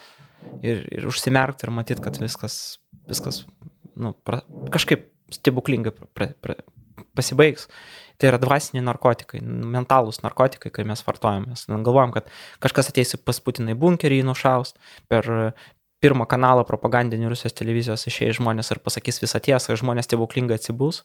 [0.62, 3.44] ir, ir užsimerkti ir matyti, kad viskas, viskas
[3.96, 4.42] nu, pra,
[4.74, 6.58] kažkaip stebuklingai pra, pra,
[7.16, 7.68] pasibaigs.
[8.20, 11.50] Tai yra dvasiniai narkotikai, mentalūs narkotikai, kai mes vartojame.
[11.50, 12.28] Mes galvojam, kad
[12.62, 14.76] kažkas ateis pas Putinai bunkerį, nušaus
[15.10, 15.26] per
[16.04, 21.02] pirmą kanalą propagandinį Rusijos televizijos išėjai žmonės ir pasakys visą tiesą, žmonės stebuklingai atsibūs.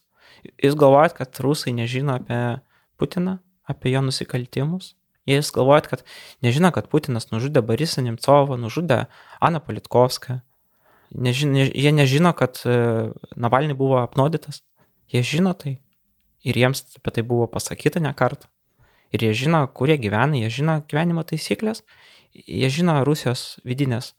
[0.60, 2.60] Jūs galvojat, kad rusai nežino apie
[3.00, 3.38] Putiną,
[3.70, 4.94] apie jo nusikaltimus?
[5.30, 6.06] Jūs galvojat, kad
[6.46, 9.06] nežino, kad Putinas nužudė Borisą Nemcovą, nužudė
[9.46, 10.40] Aną Politkovską.
[11.10, 14.62] Nežin, ne, jie nežino, kad e, Navalny buvo apnuodytas.
[15.10, 15.80] Jie žino tai.
[16.46, 18.50] Ir jiems apie tai buvo pasakyta ne kartą.
[19.14, 21.82] Ir jie žino, kur jie gyvena, jie žino gyvenimo taisyklės,
[22.34, 24.14] jie žino Rusijos vidinės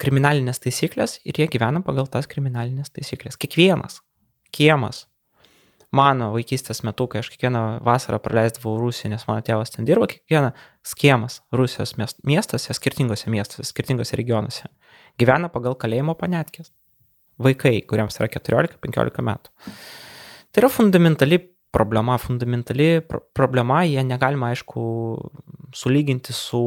[0.00, 3.36] kriminalinės taisyklės ir jie gyvena pagal tas kriminalinės taisyklės.
[3.36, 4.00] Kiekvienas,
[4.54, 5.04] kiemas.
[5.94, 10.50] Mano vaikystės metu, kai aš kiekvieną vasarą praleisdavau Rusiją, nes mano tėvas ten dirbo, kiekvieną
[10.86, 14.72] skiemas Rusijos miestuose, skirtingose miestuose, skirtingose regionuose,
[15.22, 16.72] gyvena pagal kalėjimo panetkės.
[17.38, 19.54] Vaikai, kuriems yra 14-15 metų.
[20.54, 21.38] Tai yra fundamentali
[21.74, 24.82] problema, fundamentali pro problema, jie negalima, aišku,
[25.74, 26.62] sulyginti su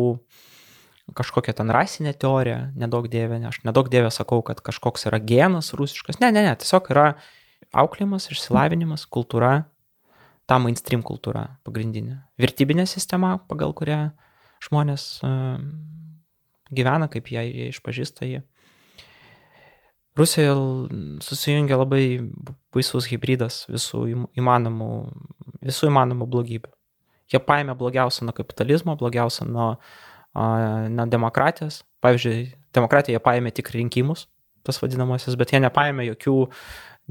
[1.15, 5.71] kažkokia ten rasinė teorija, nedaug dievė, ne, aš nedaug dievė sakau, kad kažkoks yra genas
[5.77, 6.19] rusiškas.
[6.19, 7.07] Ne, ne, ne, tiesiog yra
[7.75, 9.67] auklėjimas, išsilavinimas, kultūra,
[10.47, 12.21] ta mainstream kultūra pagrindinė.
[12.39, 13.99] Vertybinė sistema, pagal kurią
[14.63, 15.57] žmonės uh,
[16.73, 18.43] gyvena, kaip jie, jie išpažįsta jį.
[20.17, 22.03] Rusijoje susijungia labai
[22.73, 24.05] baisus hybridas visų
[24.39, 24.89] įmanomų,
[25.67, 26.71] visų įmanomų blogybių.
[27.29, 29.67] Jie paėmė blogiausią nuo kapitalizmo, blogiausią nuo,
[30.33, 31.83] nuo demokratijos.
[32.01, 34.25] Pavyzdžiui, demokratiją jie paėmė tik rinkimus,
[34.65, 36.37] tas vadinamasis, bet jie nepaėmė jokių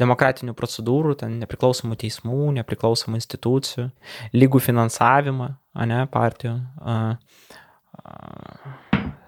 [0.01, 3.91] demokratinių procedūrų, ten nepriklausomų teismų, nepriklausomų institucijų,
[4.37, 5.53] lygų finansavimą,
[5.89, 6.97] ne, partijų, a,
[8.01, 8.17] a,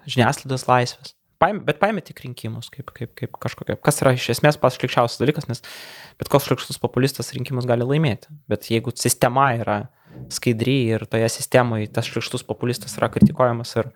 [0.09, 1.15] žiniasklaidos laisvės.
[1.39, 5.21] Paėmė, bet paėmė tik rinkimus, kaip, kaip, kaip kažkokia, kas yra iš esmės pats šlikščiausias
[5.21, 5.63] dalykas, nes
[6.19, 8.27] bet koks šlikštus populistas rinkimus gali laimėti.
[8.51, 9.77] Bet jeigu sistema yra
[10.33, 13.91] skaidri ir toje sistemoje tas šlikštus populistas yra kritikuojamas ir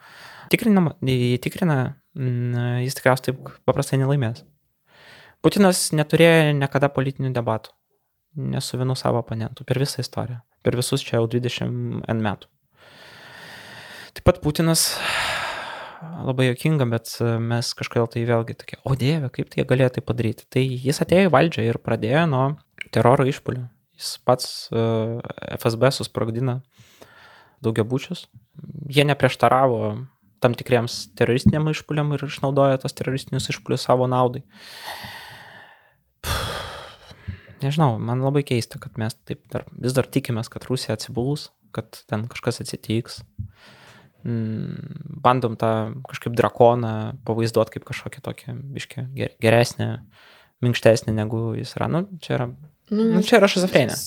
[0.53, 0.95] tikrinama,
[1.43, 1.77] tikrina,
[2.85, 4.45] jis tikriausiai taip paprastai nelaimės.
[5.43, 7.73] Putinas neturėjo niekada politinių debatų,
[8.39, 12.47] ne su vienu savo oponentu per visą istoriją, per visus čia jau 20 N metų.
[14.13, 14.85] Taip pat Putinas
[16.23, 17.11] labai jokinga, bet
[17.43, 20.47] mes kažkodėl tai vėlgi tokie, o dieve, kaip tai jie galėjo tai padaryti.
[20.53, 22.43] Tai jis atėjo į valdžią ir pradėjo nuo
[22.95, 23.65] teroro išpolių.
[23.99, 24.83] Jis pats e,
[25.57, 26.59] FSB susprogdina
[27.63, 28.25] daugiabučius.
[28.91, 29.81] Jie neprieštaravo
[30.43, 34.43] tam tikriems teroristiniam išpoliam ir išnaudoja tos teroristinius išpolius savo naudai.
[37.63, 42.03] Nežinau, man labai keista, kad mes taip dar, vis dar tikimės, kad Rusija atsibūs, kad
[42.09, 43.21] ten kažkas atsitiks.
[44.23, 45.71] Mm, bandom tą
[46.07, 46.93] kažkaip drakoną
[47.27, 49.07] pavaizduoti kaip kažkokią tokią biškę
[49.43, 49.89] geresnę,
[50.63, 51.89] minkštesnę negu jis yra.
[51.91, 52.47] Nu, čia yra,
[52.93, 53.99] nu, nu, čia yra šizofrenija.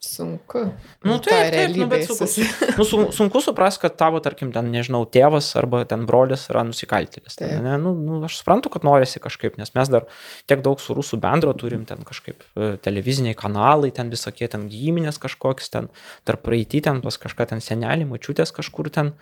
[0.00, 0.58] Su, sunku.
[1.04, 2.24] Nu, tai taip, nu, bet sunku,
[2.78, 7.36] nu, su, sunku suprasti, kad tavo, tarkim, ten, nežinau, tėvas arba ten brolis yra nusikaltėlis.
[7.36, 7.74] Ten, ne?
[7.82, 10.06] Nu, nu, aš suprantu, kad norisi kažkaip, nes mes dar
[10.48, 15.20] tiek daug su rusų bendro turim, ten kažkaip e, televiziniai kanalai, ten visokie ten giminės
[15.20, 15.90] kažkoks, ten
[16.24, 19.12] tarp praeitį, ten pas kažką ten senelį, mačiutės kažkur ten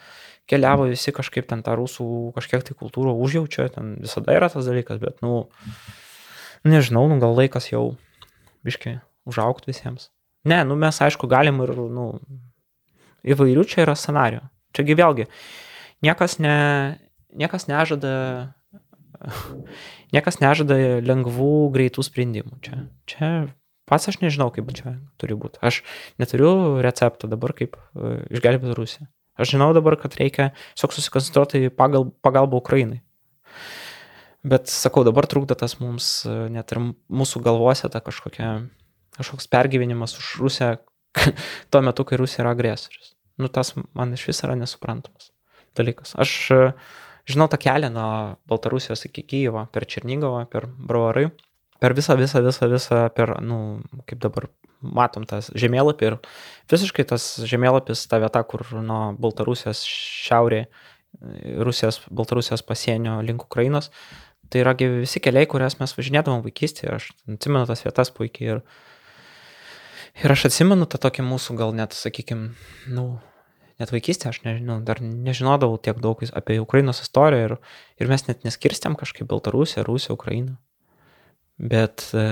[0.46, 5.02] keliavo visi kažkaip ten tą rusų kažkiek tai kultūrą užjaučia, ten visada yra tas dalykas,
[5.02, 5.48] bet, nu,
[6.62, 7.82] nežinau, nu, gal laikas jau
[8.62, 10.06] biškai užaukti visiems.
[10.46, 12.12] Ne, nu, mes aišku galim ir, nu,
[13.26, 14.44] įvairių čia yra scenarijų.
[14.76, 15.26] Čiagi vėlgi,
[16.04, 16.54] niekas, ne,
[17.34, 18.14] niekas nežada
[20.14, 22.58] niekas nežada lengvų, greitų sprendimų.
[22.64, 23.30] Čia, čia
[23.88, 25.60] pats aš nežinau, kaip čia turi būti.
[25.64, 25.82] Aš
[26.20, 29.08] neturiu recepto dabar, kaip uh, išgelbėti Rusiją.
[29.38, 33.02] Aš žinau dabar, kad reikia tiesiog susikoncentruoti į pagal, pagalbą Ukrainai.
[34.46, 38.50] Bet sakau, dabar trukdo tas mums, net ir mūsų galvose ta kažkokia,
[39.16, 40.76] kažkoks pergyvenimas už Rusiją
[41.70, 43.14] tuo metu, kai Rusija yra agresorius.
[43.38, 45.30] Nu, tas man iš vis yra nesuprantamas
[45.78, 46.14] dalykas.
[46.18, 46.32] Aš
[47.28, 51.28] žinau tą kelią nuo Baltarusijos iki Kyjevo, per Černygovą, per Bravarai,
[51.78, 54.48] per visą, visą, visą, visą, per, nu, kaip dabar
[54.80, 56.16] matom tas žemėlapį ir
[56.70, 60.64] visiškai tas žemėlapis, ta vieta, kur nuo Baltarusijos šiaurė,
[61.64, 63.90] Rusijos, Baltarusijos pasienio link Ukrainos,
[64.52, 68.62] tai yra visi keliai, kurias mes važinėdavom vaikystėje, aš atsimenu tas vietas puikiai ir,
[70.24, 72.52] ir aš atsimenu tą tokį mūsų gal net, sakykime,
[72.94, 73.06] nu,
[73.80, 77.56] net vaikystėje aš nežinau, dar nežinodavau tiek daug apie Ukrainos istoriją ir,
[78.02, 80.56] ir mes net neskirstėm kažkaip Baltarusiją, Rusiją, Ukrainą.
[81.58, 82.22] Bet e,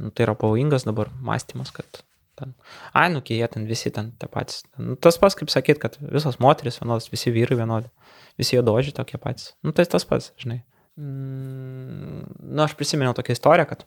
[0.00, 2.02] nu, tai yra pavojingas dabar mąstymas, kad
[2.38, 2.56] ten,
[2.90, 4.64] ai, nu, jie ten visi ten tie patys.
[4.78, 7.90] Nu, tas pats, kaip sakyt, kad visos moteris vienodas, visi vyrai vienodi,
[8.40, 9.52] visi juodožiai tokie patys.
[9.62, 10.64] Nu, tai tas pats, žinai.
[10.98, 13.86] Mm, nu, aš prisiminiau tokią istoriją, kad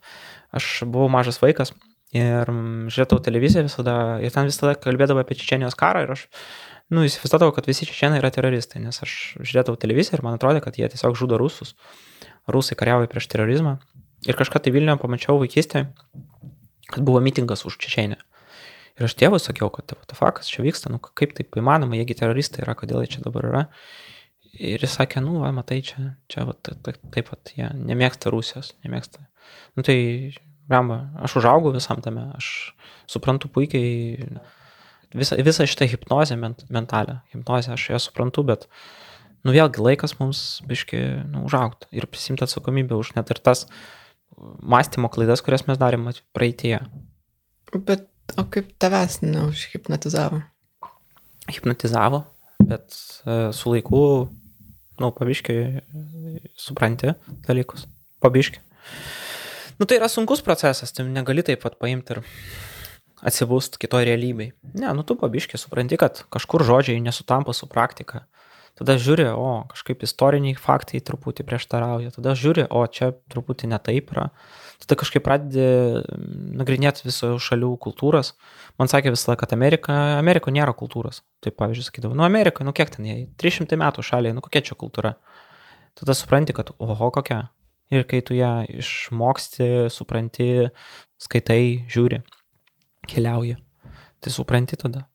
[0.55, 1.75] aš buvau mažas vaikas
[2.15, 6.27] ir žiūrėdavau televiziją visada, ir ten visada kalbėdavo apie Čečenijos karą ir aš,
[6.93, 10.79] nu, įsivaizduodavau, kad visi čečenai yra teroristai, nes aš žiūrėdavau televiziją ir man atrodė, kad
[10.79, 11.75] jie tiesiog žudo rusus.
[12.47, 13.75] Rusai kariauja prieš terorizmą
[14.25, 15.91] Ir kažką tai Vilniuje pamačiau vaikystėje,
[16.89, 18.17] kad buvo mitingas už Čečenę.
[18.97, 22.17] Ir aš tėvui sakiau, kad what the fuck, čia vyksta, nu kaip taip įmanoma, jiegi
[22.17, 23.61] teroristai yra, kodėl jie čia dabar yra.
[24.57, 29.21] Ir jis sakė, nu, va, matai, čia, čia va, taip pat, jie nemėgsta Rusijos, nemėgsta.
[29.77, 29.99] Nu tai,
[30.69, 32.73] bamba, aš užaugau visam tame, aš
[33.09, 34.17] suprantu puikiai
[35.15, 38.67] visą, visą šitą hipnozę ment, mentalę, hipnozę aš ją suprantu, bet,
[39.47, 40.99] nu vėlgi laikas mums biški,
[41.31, 43.65] nu, užaugti ir prisimti atsakomybę už net ir tas
[44.37, 46.77] mąstymo klaidas, kurias mes darėm praeitie.
[47.73, 50.41] Bet o kaip tavęs neužhipnotizavo?
[51.47, 52.25] Hipnotizavo,
[52.67, 52.91] bet
[53.23, 54.01] e, su laiku,
[54.99, 55.81] nu, pabiškiai
[56.59, 57.15] supranti
[57.47, 57.87] dalykus.
[58.23, 58.63] Pabiškiai.
[59.77, 62.23] Nu, tai yra sunkus procesas, tai negali taip pat paimti ir
[63.25, 64.51] atsibūst kitoj realybei.
[64.77, 68.25] Ne, nu tu pabiškiai supranti, kad kažkur žodžiai nesutampa su praktika.
[68.77, 74.27] tada žiūri, o kažkaip istoriniai faktai truputį prieštarauja, tada žiūri, o čia truputį netaip yra,
[74.83, 78.35] tada kažkaip pradedi mm, nagrinėti visų šalių kultūras.
[78.77, 81.23] Man sakė visą laiką, kad Amerika, Amerikoje nėra kultūros.
[81.41, 84.77] Taip, pavyzdžiui, sakydavau, nu Amerikoje, nu kiek ten jie, 300 metų šaliai, nu kokia čia
[84.77, 85.15] kultūra.
[85.97, 87.47] Tada supranti, kad oho kokia.
[87.93, 90.49] Ir kai tu ją išmoksti, supranti,
[91.23, 92.19] skaitai, žiūri,
[93.07, 93.55] keliauji,
[94.19, 95.05] tai supranti tada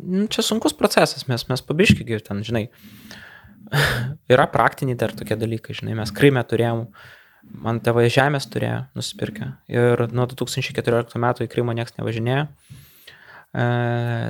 [0.00, 2.66] nu, čia sunkus procesas, mes, mes pabiškiai ir ten, žinai,
[4.32, 6.86] yra praktiniai dar tokie dalykai, žinai, mes Kryme turėjom,
[7.64, 12.46] man tėvai žemės turėjo nusipirkę ir nuo 2014 metų į Krymą niekas nevažinėjo.
[13.52, 13.64] E,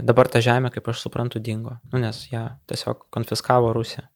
[0.09, 4.09] dabar ta žemė, kaip aš suprantu, dingo, nu, nes ją tiesiog konfiskavo Rusija,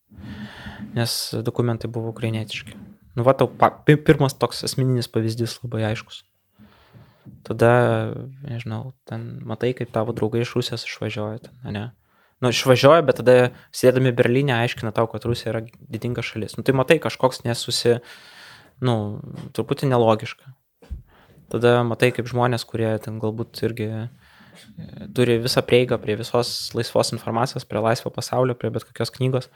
[0.96, 2.78] nes dokumentai buvo ukrainietiški.
[3.16, 3.48] Nu, va, tau
[3.86, 6.22] pirmas toks asmeninis pavyzdys labai aiškus.
[7.46, 7.70] Tada,
[8.44, 11.84] nežinau, ten matai, kaip tavo draugai iš Rusijos išvažiuoja, ten, ne?
[12.44, 13.36] Nu, išvažiuoja, bet tada
[13.74, 16.58] sėdami Berlyne aiškina tau, kad Rusija yra didinga šalis.
[16.58, 17.96] Nu, tai matai, kažkoks nesusi,
[18.84, 18.96] nu,
[19.56, 20.52] truputį nelogiška.
[21.54, 23.88] Tada matai, kaip žmonės, kurie ten galbūt irgi
[25.16, 29.50] turi visą prieigą prie visos laisvos informacijos, prie laisvo pasaulio, prie bet kokios knygos,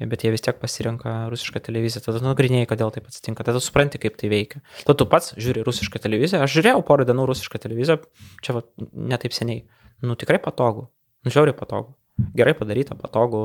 [0.00, 2.04] bet jie vis tiek pasirenka rusišką televiziją.
[2.06, 4.62] Tada nagrinėjai, kodėl taip atsitinka, tada supranti, kaip tai veikia.
[4.82, 7.98] Tada tu pats žiūri rusišką televiziją, aš žiūrėjau porą dienų rusišką televiziją,
[8.44, 9.64] čia va, netaip seniai.
[10.02, 10.88] Nu tikrai patogu,
[11.22, 11.94] nu žiauriai patogu,
[12.36, 13.44] gerai padaryta, patogu,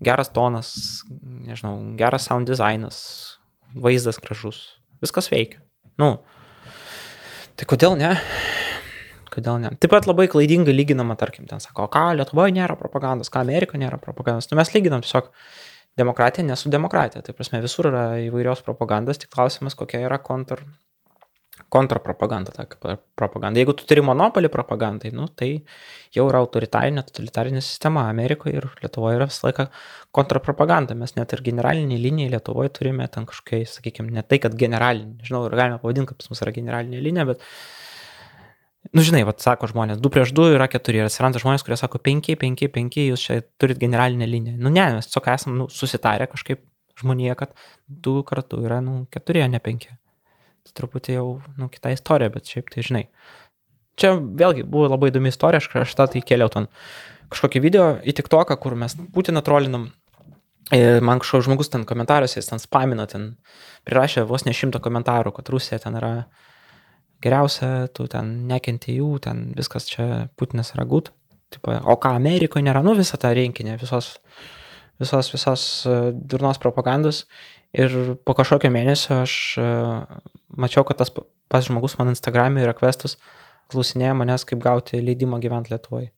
[0.00, 0.74] geras tonas,
[1.48, 3.00] nežinau, geras sound designas,
[3.74, 5.60] vaizdas gražus, viskas veikia.
[5.98, 6.18] Nu,
[7.58, 8.14] tai kodėl ne?
[9.32, 9.72] Kodėl ne.
[9.80, 14.00] Taip pat labai klaidingai lyginama, tarkim, ten sako, ką Lietuvoje nėra propagandos, ką Amerikoje nėra
[14.02, 14.50] propagandos.
[14.50, 15.30] Nu, mes lyginam tiesiog
[15.98, 17.22] demokratiją ne su demokratija.
[17.26, 20.62] Tai prasme, visur yra įvairios propagandos, tik klausimas, kokia yra kontr,
[21.68, 23.60] kontrapropaganda, ta propaganda.
[23.60, 25.50] Jeigu tu turi monopolį propagandai, nu, tai
[26.14, 29.66] jau yra autoritarinė, totalitarinė sistema Amerikoje ir Lietuvoje yra visą laiką
[30.16, 30.96] kontrapropaganda.
[30.98, 35.44] Mes net ir generalinį liniją Lietuvoje turime ten kažkokiai, sakykime, ne tai, kad generalinį, žinau,
[35.48, 37.44] ir galime pavadinti, kad pas mus yra generalinė linija, bet
[38.96, 42.00] Nu, žinai, vat, sako žmonės, 2 prieš 2 yra 4 ir atsiranda žmonės, kurie sako
[42.00, 44.56] 5, 5, 5, jūs čia turit generalinę liniją.
[44.56, 46.62] Nu, ne, mes tiesiog esame nu, susitarę kažkaip
[47.02, 47.52] žmonėje, kad
[48.06, 49.88] 2 kartų yra, nu, 4, o ne 5.
[50.68, 51.26] Tai truputį jau,
[51.60, 53.04] nu, kita istorija, bet šiaip tai žinai.
[53.98, 56.68] Čia vėlgi buvo labai įdomi istorija, aš kažką tai kėliau ten
[57.32, 59.90] kažkokį video į TikToką, kur mes Putiną trolinam.
[60.74, 63.30] Ir man kažkoks žmogus ten komentaruose, jis ten spamino, ten
[63.88, 66.12] prirašė vos ne šimtą komentarų, kad Rusija ten yra
[67.24, 71.12] geriausia, tu ten nekenti jų, ten viskas čia Putinas yra gut.
[71.52, 74.18] Tipo, o ką Amerikoje nėra, nu visą tą rinkinį, visos,
[75.00, 77.24] visos, visos e, durnos propagandos.
[77.76, 77.92] Ir
[78.24, 80.20] po kažkokio mėnesio aš uh,
[80.56, 83.18] mačiau, kad tas pas žmogus man Instagram'e ir requestus
[83.68, 86.08] klausinėja manęs, kaip gauti leidimą gyventi Lietuvoje.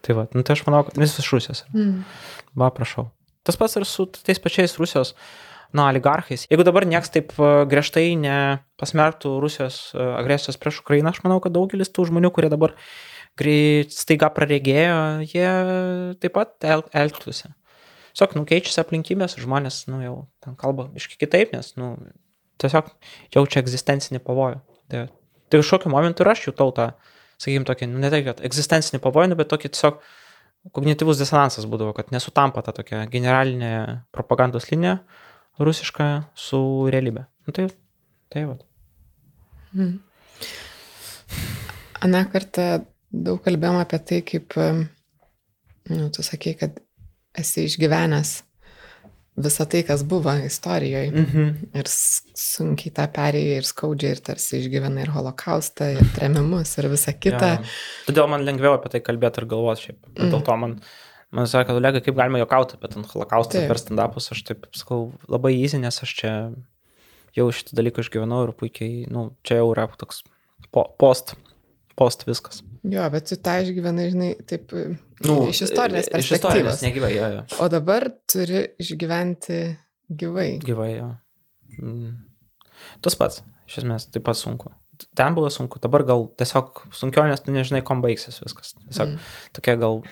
[0.00, 1.60] Tai va, nu tai aš manau, kad vis iš Rusijos.
[1.76, 2.06] Mm.
[2.56, 3.10] Va, prašau.
[3.44, 5.28] Tas pats ir su tais pačiais Rusijos uh,
[5.74, 6.46] na, oligarchais.
[6.50, 11.54] Jeigu dabar nieks taip e, griežtai nepasmerktų Rusijos e, agresijos prieš Ukrainą, aš manau, kad
[11.56, 12.76] daugelis tų žmonių, kurie dabar
[13.90, 15.48] staiga praregėjo, jie
[16.22, 17.50] taip pat el elgtųsi.
[18.14, 21.96] Tiesiog, nu, keičiasi aplinkybės, žmonės, nu, jau ten kalba iški kitaip, nes, nu,
[22.62, 22.92] tiesiog
[23.34, 24.60] jaučia egzistencinį pavojų.
[24.92, 25.00] Tai,
[25.50, 26.92] tai kažkokiu momentu ir aš jutau tą,
[27.42, 29.98] sakykime, tokį, nu, ne tai, kad egzistencinį pavojų, nu, bet tokį tiesiog
[30.78, 33.74] kognityvus disonansas būdavo, kad nesutampa ta tokia generalinė
[34.14, 35.00] propagandos linija
[35.60, 36.60] rusišką su
[36.92, 37.26] realybė.
[37.46, 37.68] Nu, tai,
[38.32, 38.56] tai va.
[39.74, 39.98] Hmm.
[42.04, 42.66] Aną kartą
[43.14, 46.80] daug kalbėjom apie tai, kaip, nu, tu sakei, kad
[47.38, 48.40] esi išgyvenęs
[49.34, 51.10] visą tai, kas buvo istorijoje.
[51.10, 51.78] Mm -hmm.
[51.78, 51.88] Ir
[52.38, 57.50] sunkiai tą perėjai ir skaudžiai, ir tarsi išgyvenai ir holokaustą, ir tremimus, ir visą kitą.
[57.56, 57.62] Ja.
[58.06, 59.98] Todėl man lengviau apie tai kalbėti ir galvoti šiaip.
[60.06, 60.30] Mm.
[60.30, 60.80] Dėl to man
[61.34, 65.54] Man sakė, Olega, kaip galima juokauti apie ten holokaustą per stand-upus, aš taip sakau, labai
[65.56, 66.34] easy, nes aš čia
[67.34, 70.22] jau šitą dalyką išgyvenau ir puikiai, nu, čia jau yra toks
[70.74, 71.34] po, post,
[71.98, 72.62] post viskas.
[72.86, 74.74] Jo, bet tu tą išgyvenai, žinai, taip,
[75.24, 76.28] nu, iš istorinės perspektyvos.
[76.28, 77.42] Iš istorinės, negyvai, jo, jo.
[77.64, 79.60] O dabar turi išgyventi
[80.22, 80.48] gyvai.
[80.62, 81.10] Gyvai, jo.
[81.80, 82.16] Mm.
[83.02, 84.70] Tas pats, iš esmės, taip pat sunku.
[85.18, 88.76] Ten buvo sunku, dabar gal tiesiog sunkiau, nes tu nežinai, kom baigsis viskas.
[88.84, 89.32] Tiesiog mm.
[89.56, 90.04] tokia gal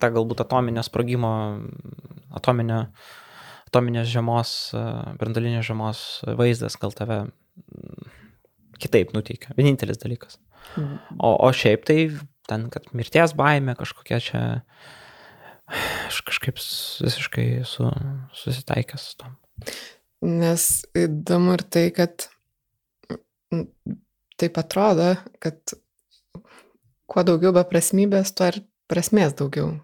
[0.00, 1.32] ta galbūt atominio sprogimo,
[2.36, 2.86] atominio,
[3.68, 4.52] atominės žiemos,
[5.20, 6.02] brandalinės žiemos
[6.38, 7.24] vaizdas gal tave
[8.82, 9.54] kitaip nuteikia.
[9.56, 10.38] Vienintelis dalykas.
[10.76, 11.18] Mhm.
[11.18, 12.00] O, o šiaip tai
[12.48, 14.42] ten, kad mirties baime kažkokia čia,
[16.06, 17.90] aš kažkaip visiškai su,
[18.36, 19.36] susitaikęs su tom.
[20.26, 22.28] Nes įdomu ir tai, kad
[24.40, 25.76] taip atrodo, kad
[27.06, 29.76] kuo daugiau beprasmybės, tuo ir prasmės daugiau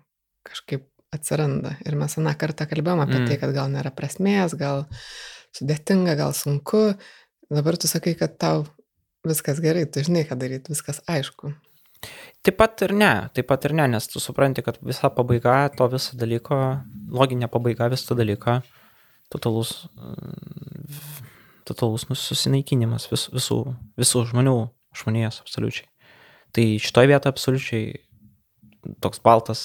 [0.47, 1.77] kažkaip atsiranda.
[1.87, 3.27] Ir mes aną kartą kalbėjom apie mm.
[3.29, 4.87] tai, kad gal nėra prasmės, gal
[5.57, 6.93] sudėtinga, gal sunku.
[7.53, 8.65] Dabar tu sakai, kad tau
[9.29, 11.53] viskas gerai, tu žinai, ką daryti, viskas aišku.
[12.43, 15.87] Taip pat ir ne, taip pat ir ne, nes tu supranti, kad visa pabaiga to
[15.93, 16.57] viso dalyko,
[17.15, 18.59] loginė pabaiga viso dalyko,
[19.31, 19.77] totalus,
[21.69, 23.61] totalus susinaikinimas vis, visų,
[24.01, 24.57] visų žmonių,
[24.99, 25.87] žmonijos absoliučiai.
[26.53, 27.85] Tai šitoje vietoje absoliučiai
[29.05, 29.63] toks baltas,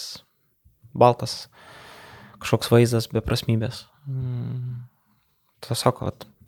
[1.00, 1.48] baltas
[2.42, 3.86] kažkoks vaizdas beprasmybės.
[4.08, 4.88] Mm,
[5.66, 6.04] tiesiog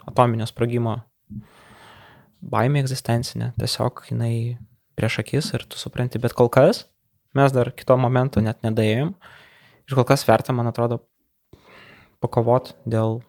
[0.10, 1.00] atominio sprogimo
[2.40, 4.34] baimė egzistencinė, tiesiog jinai
[5.00, 6.86] prieš akis ir tu supranti, bet kol kas
[7.38, 9.14] mes dar kito momento net nedaėjom
[9.90, 11.02] ir kol kas verta, man atrodo,
[12.24, 13.20] pakovot dėl,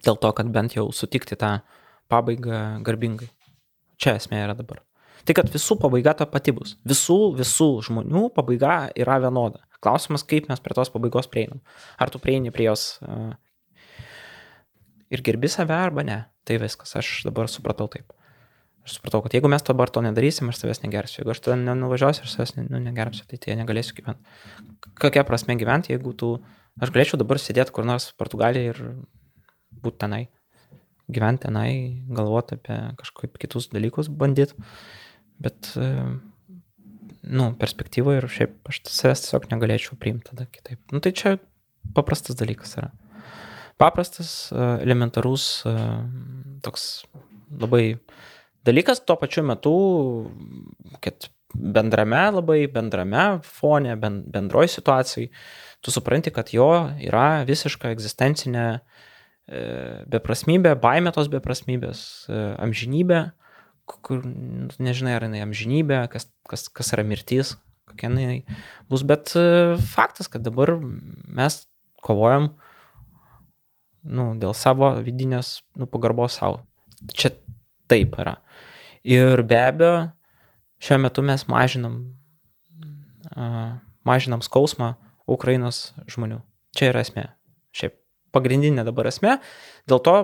[0.00, 1.58] dėl to, kad bent jau sutikti tą
[2.10, 3.30] pabaigą garbingai.
[4.00, 4.80] Čia esmė yra dabar.
[5.30, 6.72] Tai kad visų pabaiga ta pati bus.
[6.82, 9.60] Visų, visų žmonių pabaiga yra vienoda.
[9.78, 11.60] Klausimas, kaip mes prie tos pabaigos prieinam.
[12.02, 13.28] Ar tu prieini prie jos uh,
[15.06, 16.16] ir gerbi save arba ne.
[16.42, 16.96] Tai viskas.
[16.98, 18.10] Aš dabar supratau taip.
[18.82, 21.20] Aš supratau, kad jeigu mes dabar to nedarysim, aš savęs negersiu.
[21.20, 24.34] Jeigu aš tada nenuvažiuosiu ir savęs nu, negersiu, tai tai negalėsiu gyventi.
[24.98, 26.38] Kokia prasme gyventi, jeigu tu...
[26.82, 28.82] Aš galėčiau dabar sėdėti kur nors Portugalijoje ir
[29.78, 30.24] būti tenai.
[31.06, 31.70] Gyventi tenai,
[32.18, 34.58] galvoti apie kažkokius kitus dalykus, bandyti.
[35.40, 35.88] Bet, e,
[37.22, 40.80] nu, perspektyvoje ir šiaip aš savęs tiesiog negalėčiau priimti tada kitaip.
[40.92, 41.38] Nu, tai čia
[41.96, 42.90] paprastas dalykas yra.
[43.80, 45.74] Paprastas, e, elementarus, e,
[46.64, 47.06] toks
[47.50, 47.96] labai
[48.68, 49.74] dalykas tuo pačiu metu,
[51.00, 55.30] kad bendrame labai, bendrame fone, bendroj situacijai,
[55.80, 56.68] tu supranti, kad jo
[57.00, 58.66] yra visiška egzistencinė
[60.12, 62.28] beprasmybė, baimė tos beprasmybės,
[62.62, 63.22] amžinybė,
[64.04, 64.22] kur
[64.82, 67.54] nežinai, ar jinai amžinybė, kas, kas, kas yra mirtis,
[67.90, 68.40] kokia jinai
[68.90, 71.62] bus, bet e, faktas, kad dabar mes
[72.04, 72.52] kovojam
[74.04, 76.62] nu, dėl savo vidinės nu, pagarbos savo.
[77.12, 77.34] Čia
[77.90, 78.38] taip yra.
[79.04, 79.94] Ir be abejo,
[80.80, 82.00] šiuo metu mes mažinam,
[84.06, 84.94] mažinam skausmą
[85.30, 86.40] Ukrainos žmonių.
[86.76, 87.26] Čia yra esmė.
[87.76, 87.96] Šiaip
[88.34, 89.38] pagrindinė dabar esmė.
[89.90, 90.16] Dėl to,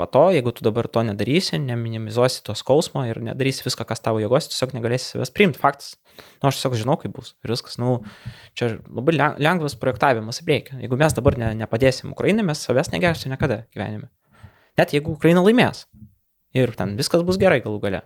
[0.00, 4.22] po to, jeigu tu dabar to nedarysi, neminimizuosi to skausmo ir nedarysi viską, kas tavo
[4.22, 5.60] jėgos, tiesiog negalėsi savęs priimti.
[5.60, 5.98] Faktas.
[6.40, 7.34] Nu, aš tiesiog žinau, kaip bus.
[7.44, 7.98] Ir viskas, nu,
[8.56, 10.78] čia labai lengvas projektavimas į priekį.
[10.86, 14.08] Jeigu mes dabar ne, nepadėsim Ukrainai, mes savęs negersim niekada gyvenime.
[14.80, 15.84] Net jeigu Ukraina laimės.
[16.56, 18.02] Ir ten viskas bus gerai galų gale.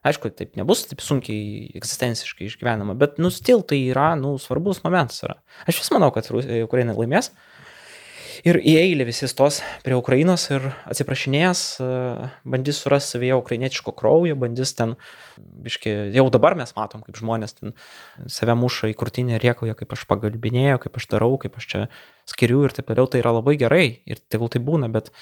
[0.00, 5.20] Aišku, taip nebus taip sunkiai egzistenciškai išgyvenama, bet, nu, stil tai yra, nu, svarbus momentas
[5.26, 5.36] yra.
[5.68, 7.28] Aš vis manau, kad Ukraina laimės.
[8.46, 11.60] Ir į eilę visi stos prie Ukrainos ir atsiprašinės,
[12.48, 14.94] bandys surasti savyje ukrainietiško kraujo, bandys ten,
[15.36, 17.76] biški, jau dabar mes matom, kaip žmonės ten
[18.32, 21.84] save muša į krūtinę ir riekauja, kaip aš pagalbinėjau, kaip aš darau, kaip aš čia
[22.30, 25.12] skiriu ir taip toliau, tai yra labai gerai ir tegul tai būna, bet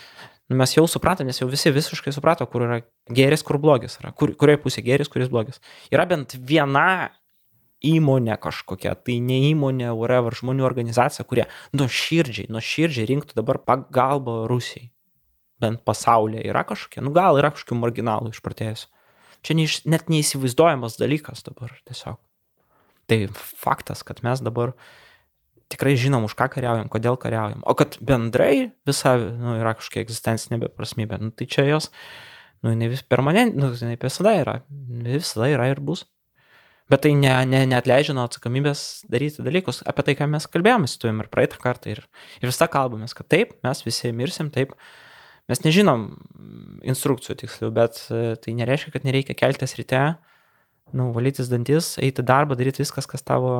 [0.48, 4.14] nu, mes jau supratome, nes jau visi visiškai suprato, kur yra geris, kur blogis yra,
[4.14, 5.58] kur, kurioje pusėje geris, kuris blogis.
[5.90, 7.10] Yra bent viena
[7.84, 14.90] įmonė kažkokia, tai ne įmonė, whatever, žmonių organizacija, kurie nuoširdžiai, nuoširdžiai rinktų dabar pagalbą Rusijai.
[15.62, 18.86] Bent pasaulyje yra kažkokie, nu gal yra kažkokių marginalų išpratėjusių.
[19.46, 22.18] Čia neiš, net neįsivaizduojamas dalykas dabar tiesiog.
[23.08, 24.74] Tai faktas, kad mes dabar
[25.72, 27.62] tikrai žinom, už ką kariaujam, kodėl kariaujam.
[27.66, 31.90] O kad bendrai visa nu, yra kažkokia egzistencinė beprasmybė, nu, tai čia jos,
[32.64, 34.56] nu, ne vis permanent, nu, jinai visada yra,
[35.06, 36.06] visada yra ir bus.
[36.88, 38.82] Bet tai ne, ne, neatleidžia nuo atsakomybės
[39.12, 41.92] daryti dalykus, apie tai, ką mes kalbėjome su tavim ir praeitą kartą.
[41.92, 42.00] Ir,
[42.40, 44.72] ir visą kalbamės, kad taip, mes visi mirsim, taip.
[45.52, 46.06] Mes nežinom
[46.88, 50.00] instrukcijų tiksliau, bet e, tai nereiškia, kad nereikia keltis ryte,
[50.96, 53.52] nu, valytis dantis, eiti darbą, daryti viskas, kas tavo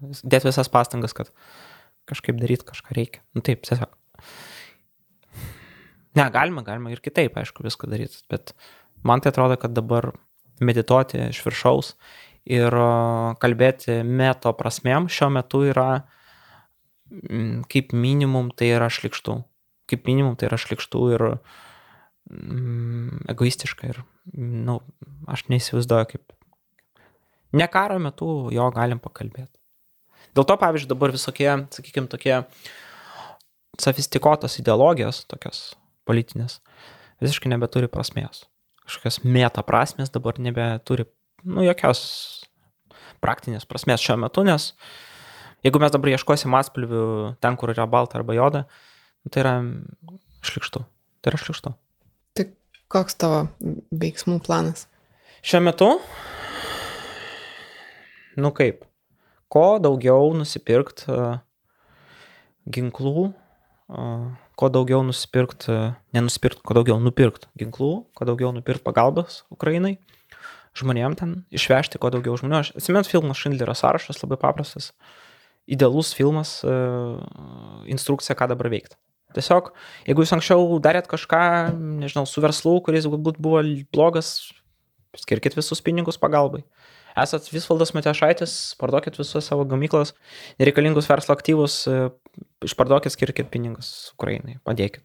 [0.00, 1.30] dėti visas pastangas, kad
[2.10, 3.22] kažkaip daryti kažką reikia.
[3.34, 3.94] Nu taip, tiesiog.
[6.18, 8.54] Ne, galima, galima ir kitaip, aišku, viską daryti, bet
[9.06, 10.12] man tai atrodo, kad dabar
[10.60, 11.94] medituoti iš viršaus
[12.48, 12.76] ir
[13.42, 15.90] kalbėti meto prasmėm šiuo metu yra
[17.70, 19.40] kaip minimum tai yra šlikštų.
[19.90, 21.24] Kaip minimum tai yra šlikštų ir
[22.30, 24.02] mm, egoistiška ir,
[24.34, 24.76] na, nu,
[25.30, 26.36] aš neįsivaizduoju, kaip.
[27.58, 29.56] Ne karo metu jo galim pakalbėti.
[30.36, 32.36] Dėl to, pavyzdžiui, dabar visokie, sakykime, tokie
[33.80, 35.72] sofistikuotos ideologijos, tokios
[36.06, 36.60] politinės,
[37.22, 38.44] visiškai nebeturi prasmės.
[38.84, 41.08] Kažkokios meta prasmės dabar nebeturi,
[41.44, 42.02] nu, jokios
[43.20, 44.72] praktinės prasmės šiuo metu, nes
[45.66, 47.04] jeigu mes dabar ieškosim atspalvių
[47.42, 48.64] ten, kur yra balta arba joda,
[49.28, 49.54] tai yra
[50.46, 50.84] šlikštu.
[51.20, 51.74] Tai yra šlikštu.
[52.38, 52.46] Tai
[52.92, 53.42] koks tavo
[53.92, 54.86] veiksmų planas?
[55.44, 55.90] Šiuo metu,
[58.40, 58.86] nu kaip,
[59.50, 61.40] Ko daugiau nusipirkt uh,
[62.70, 63.32] ginklų,
[63.90, 69.96] uh, kuo daugiau nusipirkt, uh, nenusipirkt, kuo daugiau nupirkt ginklų, kuo daugiau nupirkt pagalbos Ukrainai,
[70.78, 72.60] žmonėm ten išvežti kuo daugiau žmonių.
[72.60, 74.92] Aš atsimenu filmą Šindlerio sąrašas, labai paprastas,
[75.70, 77.20] idealus filmas, uh,
[77.90, 78.98] instrukcija, ką dabar veikti.
[79.34, 79.70] Tiesiog,
[80.08, 81.42] jeigu jūs anksčiau darėt kažką,
[82.02, 83.62] nežinau, su verslu, kuris galbūt buvo
[83.94, 84.50] blogas,
[85.18, 86.64] skirkit visus pinigus pagalbai.
[87.18, 90.14] Esat Visvaldas Matešaitis, parduokit visus savo gamyklas,
[90.62, 92.10] nereikalingus verslo aktyvus, e,
[92.66, 95.02] išparduokit, skirkit pinigus Ukrainai, padėkit.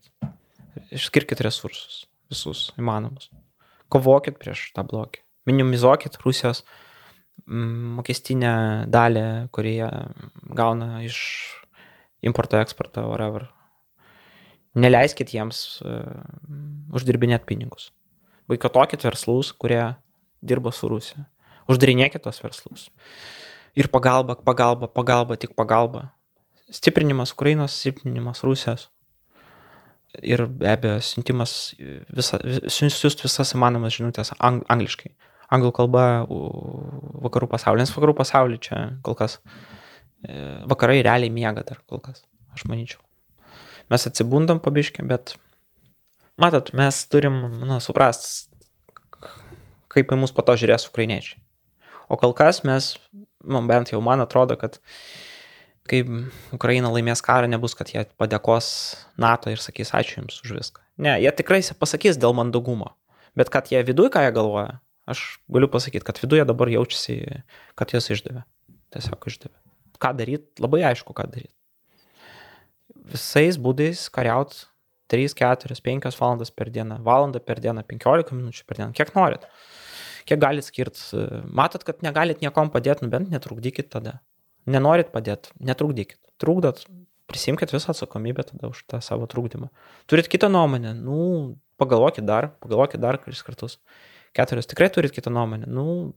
[0.94, 3.32] Išskirkit resursus, visus įmanomus.
[3.90, 5.25] Kovokit prieš tą blogį.
[5.46, 6.64] Minimizuokit Rusijos
[7.46, 8.56] mm, mokestinę
[8.92, 9.26] dalį,
[9.56, 9.84] kurie
[10.58, 11.20] gauna iš
[12.26, 13.48] importo, eksporto, whatever.
[14.76, 16.26] Neleiskit jiems uh,
[16.96, 17.92] uždirbinėti pinigus.
[18.52, 19.94] Vaikotokit verslus, kurie
[20.46, 21.26] dirba su Rusija.
[21.72, 22.90] Uždarinėkit tos verslus.
[23.76, 26.10] Ir pagalba, pagalba, pagalba, tik pagalba.
[26.72, 28.90] Stiprinimas Ukrainos, silpninimas Rusijos.
[30.24, 31.76] Ir be abejo, siuntimas,
[32.16, 32.40] visa,
[32.72, 35.12] siūst visas įmanomas žinutės ang, angliškai.
[35.54, 36.04] Anglų kalba
[37.26, 39.38] vakarų pasaulyje, nes vakarų pasaulyje čia kol kas
[40.26, 42.24] e, vakarai realiai miega dar kol kas,
[42.56, 43.02] aš manyčiau.
[43.94, 45.36] Mes atsibundam pabiškiai, bet
[46.42, 48.50] matot, mes turim, na, suprast,
[49.94, 51.40] kaip į mus po to žiūrės ukrainiečiai.
[52.10, 52.96] O kol kas mes,
[53.46, 54.80] man bent jau man atrodo, kad
[55.90, 56.02] kai
[56.54, 58.68] Ukraina laimės karą, nebus, kad jie padėkos
[59.22, 60.82] NATO ir sakys ačiū Jums už viską.
[61.02, 62.96] Ne, jie tikrai pasakys dėl mandagumo.
[63.36, 64.80] Bet kad jie viduje ką jie galvoja,
[65.10, 67.20] aš galiu pasakyti, kad viduje dabar jaučiasi,
[67.80, 68.46] kad jos išdavė.
[68.96, 69.58] Tiesiog išdavė.
[70.02, 71.54] Ką daryti, labai aišku, ką daryti.
[73.12, 74.66] Visais būdais kariaut
[75.14, 79.46] 3, 4, 5 valandas per dieną, valandą per dieną, 15 minučių per dieną, kiek norit
[80.26, 81.00] kiek galit skirt.
[81.46, 84.20] Matot, kad negalit niekom padėti, nu bent netrukdykit tada.
[84.70, 86.18] Nenorit padėti, netrukdykit.
[86.42, 86.84] Trukdot,
[87.30, 89.70] prisimkit visą atsakomybę tada už tą savo trukdymą.
[90.10, 91.20] Turit kitą nuomonę, nu,
[91.82, 93.78] pagalvokit dar, pagalvokit dar kelis kartus.
[94.36, 96.14] Keturios tikrai turit kitą nuomonę, nu,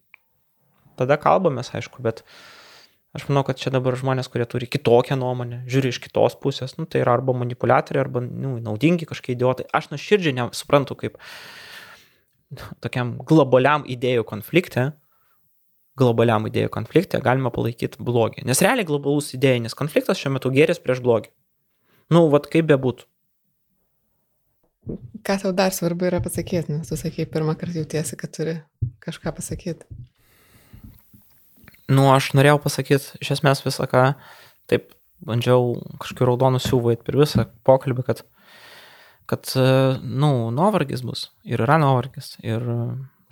[0.99, 2.25] tada kalbamės, aišku, bet
[3.17, 6.87] aš manau, kad čia dabar žmonės, kurie turi kitokią nuomonę, žiūri iš kitos pusės, nu,
[6.91, 9.69] tai yra arba manipuliatoriai, arba nu, naudingi kažkokie idiotai.
[9.75, 11.21] Aš nuoširdžiai nesuprantu, kaip
[12.85, 14.91] tokiam globaliam idėjų konflikte,
[15.99, 18.47] globaliam idėjų konflikte galima palaikyti blogį.
[18.49, 21.33] Nes realiai globalus idėjinis konfliktas šiuo metu geris prieš blogį.
[22.15, 23.07] Nu, vad kaip bebūtų.
[25.27, 28.59] Ką tau dar svarbu yra pasakyti, nes tu sakei, pirmą kartą jautiesi, kad turi
[29.05, 29.85] kažką pasakyti.
[31.89, 34.11] Nu, aš norėjau pasakyti, iš esmės visą ką,
[34.69, 34.93] taip
[35.25, 38.25] bandžiau kažkokiu raudonu siūvai per visą pokalbį, kad
[39.29, 39.45] kad,
[40.03, 42.39] nu, nuovargis bus ir yra nuovargis.
[42.41, 42.65] Ir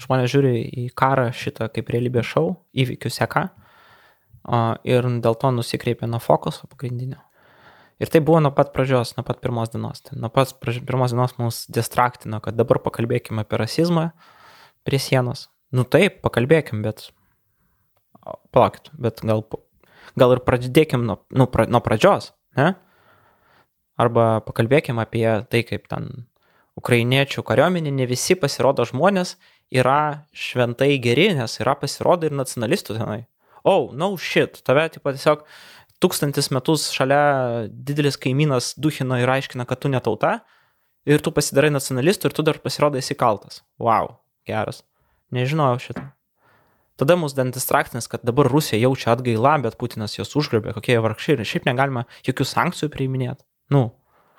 [0.03, 3.47] žmonės žiūri į karą šitą kaip realybės šou, įvykių seka
[4.87, 7.23] ir dėl to nusikreipia nuo fokuso pagrindinio.
[8.03, 10.03] Ir tai buvo nuo pat pradžios, nuo pat pirmos dienos.
[10.05, 14.11] Tai nuo pat pirmos dienos mus distraktino, kad dabar pakalbėkime apie rasizmą
[14.85, 15.47] prie sienos.
[15.73, 17.09] Nu taip, pakalbėkim, bet
[18.55, 19.45] palaukit, bet gal,
[20.19, 22.75] gal ir pradėkim nuo, nu, pra, nuo pradžios, ne?
[23.97, 26.27] Arba pakalbėkime apie tai, kaip ten
[26.77, 29.39] ukrainiečių kariuomenė, ne visi pasirodo žmonės
[29.73, 33.23] yra šventai geri, nes yra pasirodo ir nacionalistų tenai.
[33.67, 35.47] Oh, no shit, tave tipo, tiesiog
[36.03, 40.41] tūkstantis metus šalia didelis kaimynas duhina ir aiškina, kad tu netauta
[41.09, 43.63] ir tu pasidarai nacionalistų ir tu dar pasirodai esi kaltas.
[43.83, 44.19] Wow,
[44.49, 44.83] geras.
[45.35, 46.05] Nežinojau šitą.
[46.97, 51.03] Tada mus dan distraktinis, kad dabar Rusija jaučia atgailą, bet Putinas jos užgrabė, kokie jie
[51.05, 53.45] vargšiai ir šiaip negalima jokių sankcijų priiminėti.
[53.73, 53.91] Nu,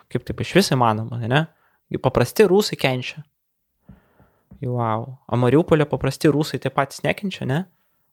[0.10, 1.43] kaip taip iš vis įmanoma, ne?
[2.01, 3.22] Paprasti rusai kenčia.
[4.66, 5.05] Wow.
[5.30, 7.60] O Mariupolė paprasti rusai tie patys nekenčia, ne?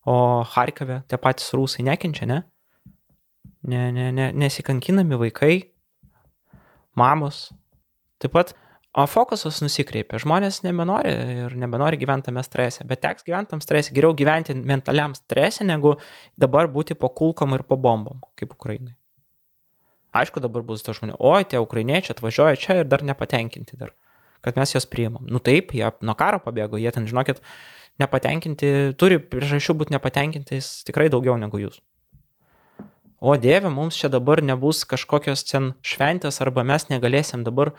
[0.05, 2.43] O Harkave tie patys rusai nekenčia, ne?
[3.65, 5.55] Ne, ne, ne, nesikankinami vaikai,
[7.01, 7.47] mamos.
[8.21, 8.53] Taip pat,
[8.95, 10.21] o fokusas nusikreipia.
[10.23, 13.95] Žmonės nebenori ir nebenori gyventi tame strese, bet teks gyventi tam strese.
[13.97, 15.97] Geriau gyventi mentaliam strese, negu
[16.41, 18.95] dabar būti po kulkom ir po bombom, kaip Ukrainai.
[20.15, 23.91] Aišku, dabar bus to žmonių, oi, tie ukrainiečiai atvažiuoja čia ir dar nepatenkinti dar,
[24.47, 25.25] kad mes juos priimam.
[25.27, 27.41] Nu taip, jie nuo karo pabėgo, jie ten, žinokit,
[27.99, 31.81] nepatenkinti, turi priežasčių būti nepatenkintais tikrai daugiau negu jūs.
[33.25, 37.71] O Dieve, mums čia dabar nebus kažkokios ten šventės arba mes negalėsim dabar,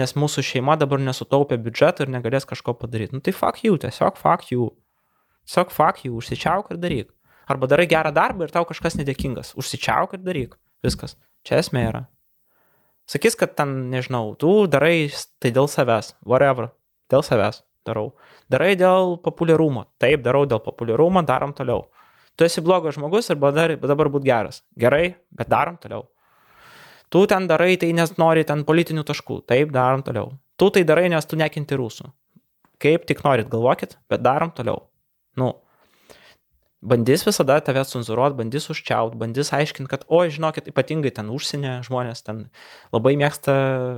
[0.00, 3.12] nes mūsų šeima dabar nesutaupė biudžetą ir negalės kažko padaryti.
[3.12, 4.70] Nu tai fuck you, tiesiog fuck you.
[5.44, 7.10] Tiesiog fuck you, užsičiauk ir daryk.
[7.52, 9.52] Arba darai gerą darbą ir tau kažkas nedėkingas.
[9.60, 10.56] Užsičiauk ir daryk.
[10.80, 11.18] Viskas.
[11.44, 12.02] Čia esmė yra.
[13.04, 16.70] Sakys, kad ten, nežinau, tu darai tai dėl savęs, whatever,
[17.12, 18.14] dėl savęs darau.
[18.48, 21.90] Darai dėl populiarumo, taip, darau dėl populiarumo, darom toliau.
[22.34, 24.62] Tu esi blogas žmogus ir dabar, dabar būt geras.
[24.78, 26.08] Gerai, bet darom toliau.
[27.14, 29.44] Tu ten darai tai, nes nori ten politinių taškų.
[29.46, 30.32] Taip, darom toliau.
[30.58, 32.08] Tu tai darai, nes tu nekinti rusų.
[32.82, 34.88] Kaip tik norit, galvokit, bet darom toliau.
[35.38, 35.52] Nu,
[36.84, 42.26] bandys visada tave cenzūruot, bandys užčiaut, bandys aiškinti, kad, oi, žinokit, ypatingai ten užsienė žmonės
[42.26, 42.44] ten
[42.94, 43.54] labai mėgsta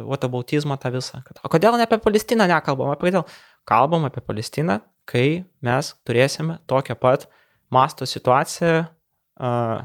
[0.06, 1.22] whataboutizmą tą visą.
[1.26, 2.92] Kad, o kodėl ne apie Palestiną nekalbam?
[2.92, 3.26] Apie kodėl?
[3.66, 7.26] Kalbam apie Palestiną, kai mes turėsime tokią pat
[7.74, 9.82] masto situaciją uh,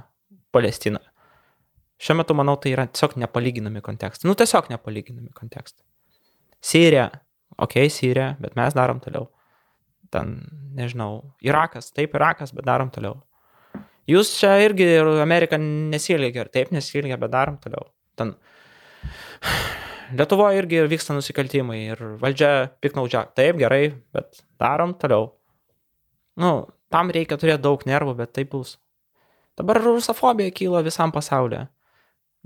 [0.52, 1.08] Palestinoje.
[2.02, 4.26] Šiuo metu, manau, tai yra tiesiog nepalyginami kontekstai.
[4.30, 5.86] Nu, tiesiog nepalyginami kontekstai.
[6.62, 7.08] Sirija,
[7.58, 9.28] okei, okay, Sirija, bet mes darom toliau
[10.12, 10.36] ten,
[10.76, 13.22] nežinau, Irakas, taip, Irakas, bet darom toliau.
[14.10, 17.88] Jūs čia irgi ir Amerika nesilgia, ir taip nesilgia, bet darom toliau.
[18.20, 18.36] Ten
[20.12, 23.24] Lietuvoje irgi vyksta nusikaltimai ir valdžia piknaudžia.
[23.38, 25.30] Taip, gerai, bet darom toliau.
[26.42, 26.52] Nu,
[26.92, 28.76] tam reikia turėti daug nervų, bet taip bus.
[29.60, 31.66] Dabar rusofobija kyla visam pasaulyje.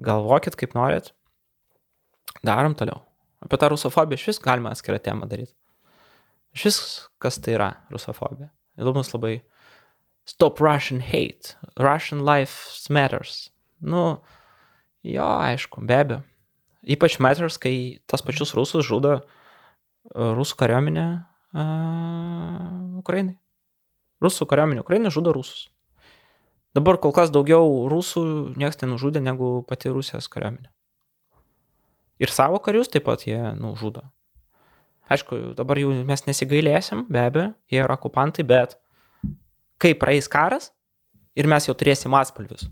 [0.06, 1.12] Galvokit, kaip norit.
[2.46, 3.04] Darom toliau.
[3.46, 5.54] Apie tą rusofobiją iš vis galima atskirą temą daryti.
[6.56, 6.78] Šis,
[7.22, 8.50] kas tai yra rusofobija.
[8.80, 9.40] Įdomus labai.
[10.26, 11.54] Stop Russian hate.
[11.78, 13.52] Russian life matters.
[13.80, 14.22] Nu,
[15.06, 16.22] jo, aišku, be abejo.
[16.86, 19.20] Ypač matters, kai tas pačius rusus žudo
[20.14, 21.06] rusų kariuomenė
[21.58, 23.38] uh, Ukrainai.
[24.24, 25.70] Rusų kariuomenė Ukrainai žudo rusus.
[26.76, 30.68] Dabar kol kas daugiau rusų niekas nenužudė negu pati Rusijos kariuomenė.
[32.20, 34.04] Ir savo karius taip pat jie nužudo.
[35.12, 38.74] Aišku, dabar jau mes nesigailėsim, be abejo, jie yra okupantai, bet
[39.82, 40.72] kai praeis karas
[41.38, 42.66] ir mes jau turėsim atspalvius,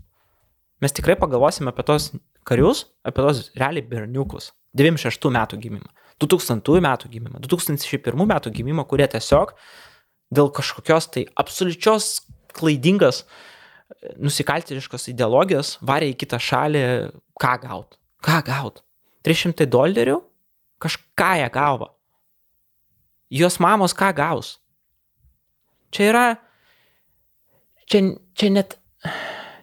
[0.82, 2.10] mes tikrai pagalvosim apie tos
[2.48, 4.50] karius, apie tos realiai berniukus.
[4.74, 9.54] 96 metų gimimą, 2000 metų gimimą, 2001 metų gimimą, kurie tiesiog
[10.32, 12.22] dėl kažkokios tai absoliučios
[12.54, 13.24] klaidingas
[14.20, 16.84] nusikaltėliškos ideologijos varė į kitą šalį,
[17.40, 17.98] ką gaut.
[18.24, 18.80] Ką gaut?
[19.26, 20.20] 300 dolerių?
[20.82, 21.94] Kažką jie gavo
[23.34, 24.58] jos mamos ką gaus?
[25.94, 26.24] Čia yra,
[27.90, 28.00] čia,
[28.34, 28.76] čia net,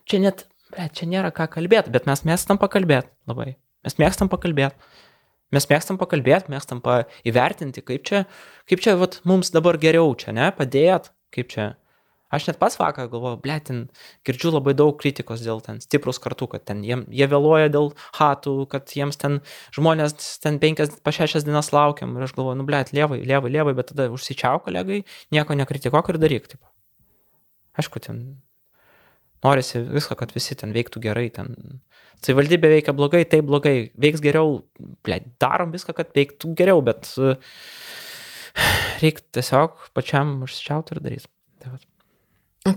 [0.07, 3.55] čia net, bet čia nėra ką kalbėti, bet mes mėgstam pakalbėti labai.
[3.85, 4.77] Mes mėgstam pakalbėti.
[5.51, 8.25] Mes mėgstam pakalbėti, mėgstam pa įvertinti, kaip čia,
[8.71, 11.73] kaip čia vat, mums dabar geriau čia, ne, padėt, kaip čia,
[12.31, 13.79] Aš net pats vakar galvoju, ble, ten
[14.27, 18.53] girdžiu labai daug kritikos dėl ten stiprus kartų, kad ten jie, jie vėluoja dėl hatų,
[18.71, 19.41] kad jiems ten
[19.75, 22.15] žmonės ten penkias, pa šešias dienas laukiam.
[22.15, 25.01] Ir aš galvoju, nu, ble, lievai, lievai, lievai, bet tada užsičiau kolegai,
[25.35, 26.47] nieko nekritikuok ir daryk.
[26.53, 26.63] Taip.
[27.83, 28.23] Aišku, ten
[29.45, 31.27] norisi viską, kad visi ten veiktų gerai.
[31.33, 31.53] Ten
[32.21, 34.59] savivaldybė veikia blogai, tai blogai, veiks geriau,
[35.05, 37.09] ble, darom viską, kad veiktų geriau, bet
[39.03, 41.31] reikia tiesiog pačiam užsičiauti ir daryti.
[41.61, 41.87] Tai vat.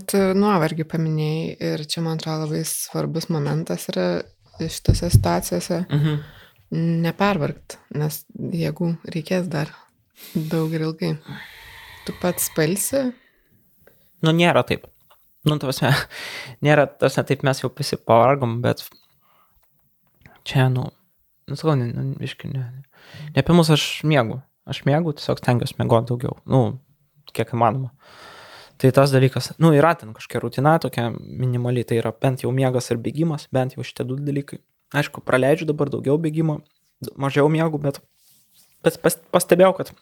[0.09, 4.07] Tu nuovargį paminėjai ir čia, man atrodo, labai svarbus momentas yra
[4.57, 6.23] šitose situacijose mhm.
[7.03, 9.69] nepervargt, nes jeigu reikės dar
[10.33, 11.13] daug ir ilgai.
[12.05, 13.03] Tu pats palsi?
[14.25, 14.87] Nu, nėra taip.
[15.45, 15.91] Nu, tavasme,
[16.65, 18.83] nėra, tas ne taip mes jau visi pavargom, bet
[20.47, 20.87] čia, nu,
[21.49, 23.09] nu, sakau, ne, ne, iški, ne, ne.
[23.35, 24.41] Ne apie mus aš mėgau.
[24.65, 26.39] Aš mėgau, tiesiog stengiuosi mėgoti daugiau.
[26.49, 26.61] Nu,
[27.35, 27.91] kiek įmanoma.
[27.91, 28.31] Uh,
[28.77, 32.91] Tai tas dalykas, nu, yra ten kažkokia rutina tokia minimali, tai yra bent jau miegas
[32.91, 34.59] ir bėgimas, bent jau šitie du dalykai.
[34.95, 36.57] Aišku, praleidžiu dabar daugiau bėgimo,
[37.19, 38.01] mažiau miegų, bet,
[38.83, 39.93] bet pas, pastebėjau, kad,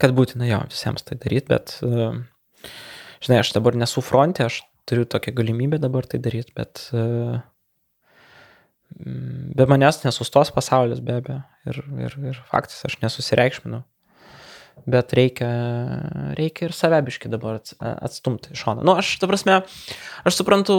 [0.00, 1.76] kad būtina jo visiems tai daryti, bet,
[3.24, 6.82] žinai, aš dabar nesu fronte, aš turiu tokią galimybę dabar tai daryti, bet
[8.90, 11.40] be manęs nesustos pasaulis be abejo.
[11.68, 13.84] Ir, ir, ir faktas, aš nesusireikšminu
[14.88, 15.48] bet reikia,
[16.38, 18.84] reikia ir savebiškai dabar atstumti iš šono.
[18.86, 19.60] Nu, aš, ta prasme,
[20.26, 20.76] aš suprantu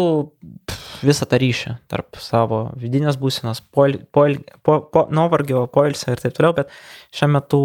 [1.06, 6.38] visą tą ryšį tarp savo vidinės būsenos, pol, pol, po, po, nuovargio, poilsio ir taip
[6.38, 6.74] toliau, bet
[7.16, 7.62] šiuo metu,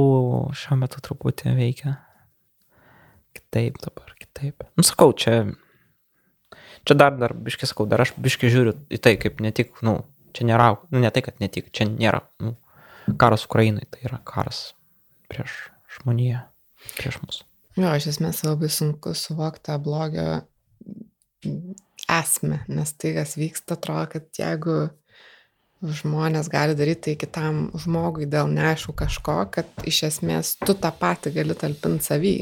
[0.64, 1.96] šiuo metu truputį veikia
[3.37, 4.66] kitaip dabar, kitaip.
[4.78, 5.45] Nu, sakau, čia,
[6.87, 10.01] čia dar, dar biškai sakau, dar aš biškai žiūriu į tai, kaip ne tik, nu,
[10.37, 12.57] čia nėra, nu, ne tai, kad ne tik, čia nėra, nu,
[13.20, 14.70] karas Ukrainai, tai yra karas
[15.30, 15.55] prieš
[15.97, 16.47] žmonija
[16.97, 17.41] prieš mus.
[17.76, 20.28] Jo, iš esmės labai sunku suvokti tą blogio
[22.11, 24.87] esmę, nes tai, kas vyksta, atrodo, kad jeigu
[25.84, 31.34] žmonės gali daryti tai kitam žmogui dėl neaišku kažko, kad iš esmės tu tą patį
[31.37, 32.37] gali talpinti savį.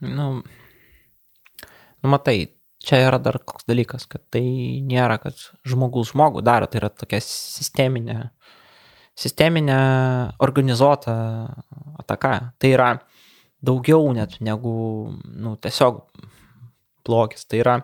[0.00, 0.26] Nu,
[2.00, 2.38] nu, matai,
[2.80, 4.44] čia yra dar koks dalykas, kad tai
[4.86, 5.36] nėra, kad
[5.68, 8.30] žmogus žmogų daro, tai yra tokia sisteminė
[9.20, 9.78] sisteminė
[10.42, 11.14] organizuota
[12.00, 12.52] ataka.
[12.58, 12.90] Tai yra
[13.60, 14.72] daugiau net negu
[15.12, 16.02] nu, tiesiog
[17.06, 17.44] blogis.
[17.48, 17.76] Tai yra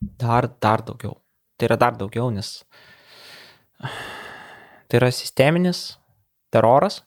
[0.00, 1.16] dar, dar daugiau.
[1.56, 2.60] Tai yra dar daugiau, nes
[4.86, 5.96] tai yra sisteminis
[6.54, 7.02] teroras,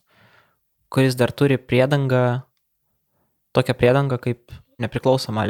[0.92, 2.42] kuris dar turi priedangą,
[3.56, 5.46] tokią priedangą kaip nepriklausoma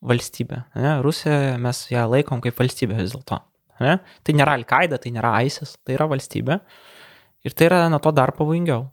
[0.00, 0.62] valstybė.
[0.80, 0.96] Ne?
[1.04, 3.40] Rusija mes ją laikom kaip valstybė vis dėlto.
[3.80, 3.98] Ne?
[4.24, 6.60] Tai nėra Al-Qaeda, tai nėra ISIS, tai yra valstybė.
[7.44, 8.86] Ir tai yra nuo to dar pavojingiau.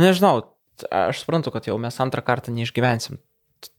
[0.00, 0.40] Nežinau,
[0.88, 3.20] aš suprantu, kad jau mes antrą kartą neišgyvensim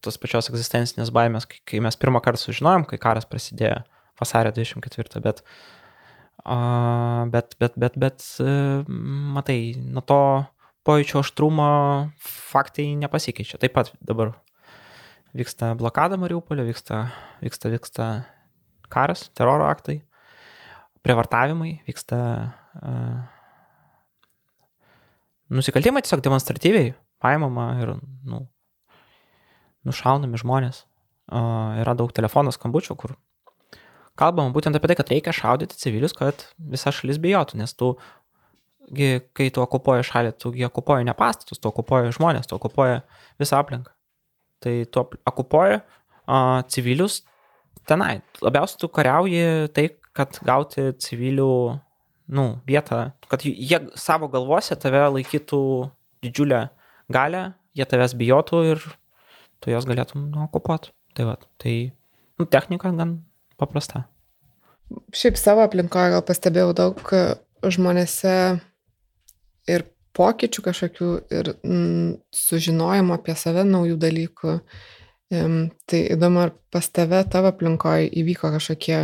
[0.02, 3.80] tos pačios egzistencinės baimės, kai, mes pirmą kartą sužinojom, kai karas prasidėjo
[4.20, 5.42] vasario 24, bet,
[7.32, 8.26] bet, bet, bet, bet,
[9.36, 10.20] matai, nuo to
[10.86, 11.68] pojūčio aštrumo
[12.22, 13.58] faktai nepasikeičia.
[13.62, 14.34] Taip pat dabar
[15.36, 17.06] vyksta blokada Mariupolio, vyksta,
[17.42, 18.08] vyksta, vyksta
[18.92, 20.00] karas, teroro aktai,
[21.04, 22.18] prievartavimai, vyksta
[22.80, 23.18] uh,
[25.50, 27.94] nusikaltimai tiesiog demonstratyviai paimama ir
[28.26, 28.44] nu,
[29.86, 30.84] nušaunami žmonės.
[31.26, 33.16] Uh, yra daug telefono skambučių, kur
[34.18, 37.96] kalbama būtent apie tai, kad reikia šaudyti civilius, kad visa šalis bijotų, nes tu,
[39.36, 43.00] kai tu okupuoji šalį, tu okupuoji ne pastatus, tu okupuoji žmonės, tu okupuoji
[43.42, 43.92] visą aplinką.
[44.62, 47.22] Tai tu okupuoji uh, civilius
[47.86, 48.20] tenai.
[48.42, 51.50] Labiausiai tu kariauji tai, kad gauti civilių
[52.36, 55.60] nu, vietą, kad jie savo galvose tave laikytų
[56.24, 56.66] didžiulę
[57.12, 57.42] galę,
[57.76, 58.82] jie tavęs bijotų ir
[59.62, 60.92] tu jos galėtum nu, okupuoti.
[61.16, 61.76] Tai va, tai
[62.36, 63.18] nu, technika gan
[63.60, 64.04] paprasta.
[65.16, 67.12] Šiaip savo aplinkoje gal pastebėjau daug
[67.66, 68.34] žmonėse
[69.70, 69.86] ir
[70.16, 74.58] pokyčių kažkokių ir mm, sužinojimo apie save naujų dalykų.
[75.36, 75.56] Um,
[75.90, 79.00] tai įdomu, ar pas tave tavo aplinkoje įvyko kažkokie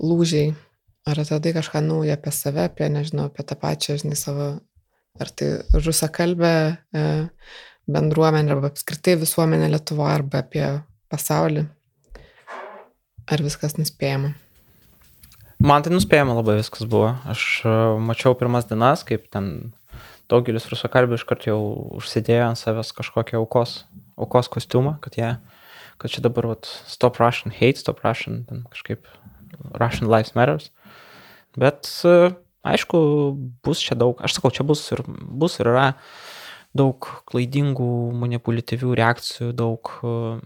[0.00, 0.52] lūžiai,
[1.10, 4.50] ar atradai kažką naujo apie save, apie, nežinau, apie tą pačią, žinai, savo,
[5.20, 6.52] ar tai rusakalbę
[6.94, 7.02] e,
[7.90, 10.64] bendruomenę, arba apskritai visuomenę Lietuvoje, arba apie
[11.10, 11.66] pasaulį.
[13.30, 14.32] Ar viskas nuspėjama?
[15.60, 17.10] Man tai nuspėjama labai viskas buvo.
[17.28, 19.74] Aš e, mačiau pirmas dienas, kaip ten
[20.32, 21.58] daugelis rusakalbių iškart jau
[21.98, 23.82] užsidėjo ant savęs kažkokią aukos,
[24.16, 25.34] aukos kostiumą, kad jie,
[26.00, 29.04] kad čia dabar vat, stop Russian hate, stop Russian, ten kažkaip
[29.76, 30.70] Russian lives matters.
[31.60, 32.32] Bet e,
[32.64, 33.00] aišku,
[33.66, 35.90] bus čia daug, aš sakau, čia bus ir, bus ir yra
[36.72, 40.38] daug klaidingų, manipuliatyvių reakcijų, daug, e,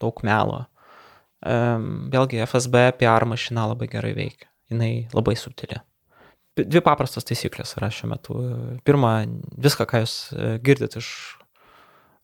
[0.00, 0.62] daug melo
[1.42, 4.51] Vėlgi FSB PR mašina labai gerai veikia.
[4.72, 5.80] Jis labai subtili.
[6.52, 8.36] Dvi paprastos taisyklės yra šiuo metu.
[8.84, 9.22] Pirma,
[9.64, 11.08] viską, ką jūs e, girdit iš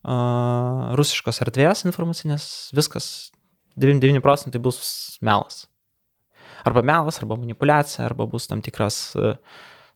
[0.05, 2.45] uh, rusiškos erdvės informacinės,
[2.77, 3.31] viskas
[3.81, 4.83] 99 procentai bus
[5.25, 5.65] melas.
[6.67, 9.39] Arba melas, arba manipulacija, arba bus tam tikras, uh,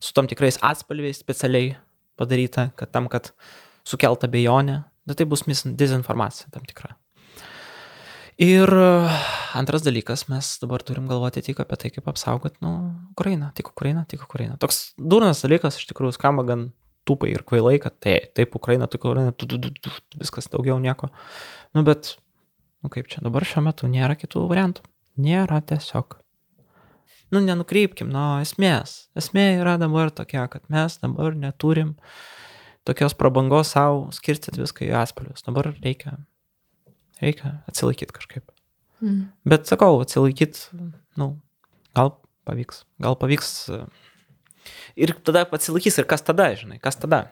[0.01, 1.75] su tam tikrais atspalviais specialiai
[2.17, 3.35] padaryta, kad tam, kad
[3.85, 6.97] sukelt abejonę, nu, tai bus dezinformacija tam tikra.
[8.41, 8.71] Ir
[9.53, 12.71] antras dalykas, mes dabar turim galvoti tik apie tai, kaip apsaugoti, nu,
[13.13, 14.57] Ukrainą, tik Ukrainą, tik Ukrainą.
[14.63, 16.71] Toks durnas dalykas iš tikrųjų skamba gan
[17.05, 20.79] tupai ir kvailai, kad tai, taip, Ukraina, tik Ukraina, tu, tu, tu, tu, viskas daugiau
[20.81, 21.11] nieko.
[21.77, 22.17] Nu, bet,
[22.83, 24.87] nu kaip čia, dabar šiuo metu nėra kitų variantų.
[25.23, 26.17] Nėra tiesiog.
[27.33, 29.11] Nu, nenukreipkim nuo esmės.
[29.19, 31.97] Esmė yra dabar tokia, kad mes dabar neturim
[32.89, 35.45] tokios prabangos savo skirstyti viską į atspalvius.
[35.47, 36.17] Dabar reikia
[37.23, 38.51] reikia atsilaikyti kažkaip.
[39.03, 39.27] Mm.
[39.49, 40.83] Bet sakau, atsilaikyti,
[41.21, 41.29] nu,
[41.97, 42.15] gal
[42.49, 43.53] pavyks, gal pavyks.
[44.99, 47.25] Ir tada atsilaikys ir kas tada, žinai, kas tada.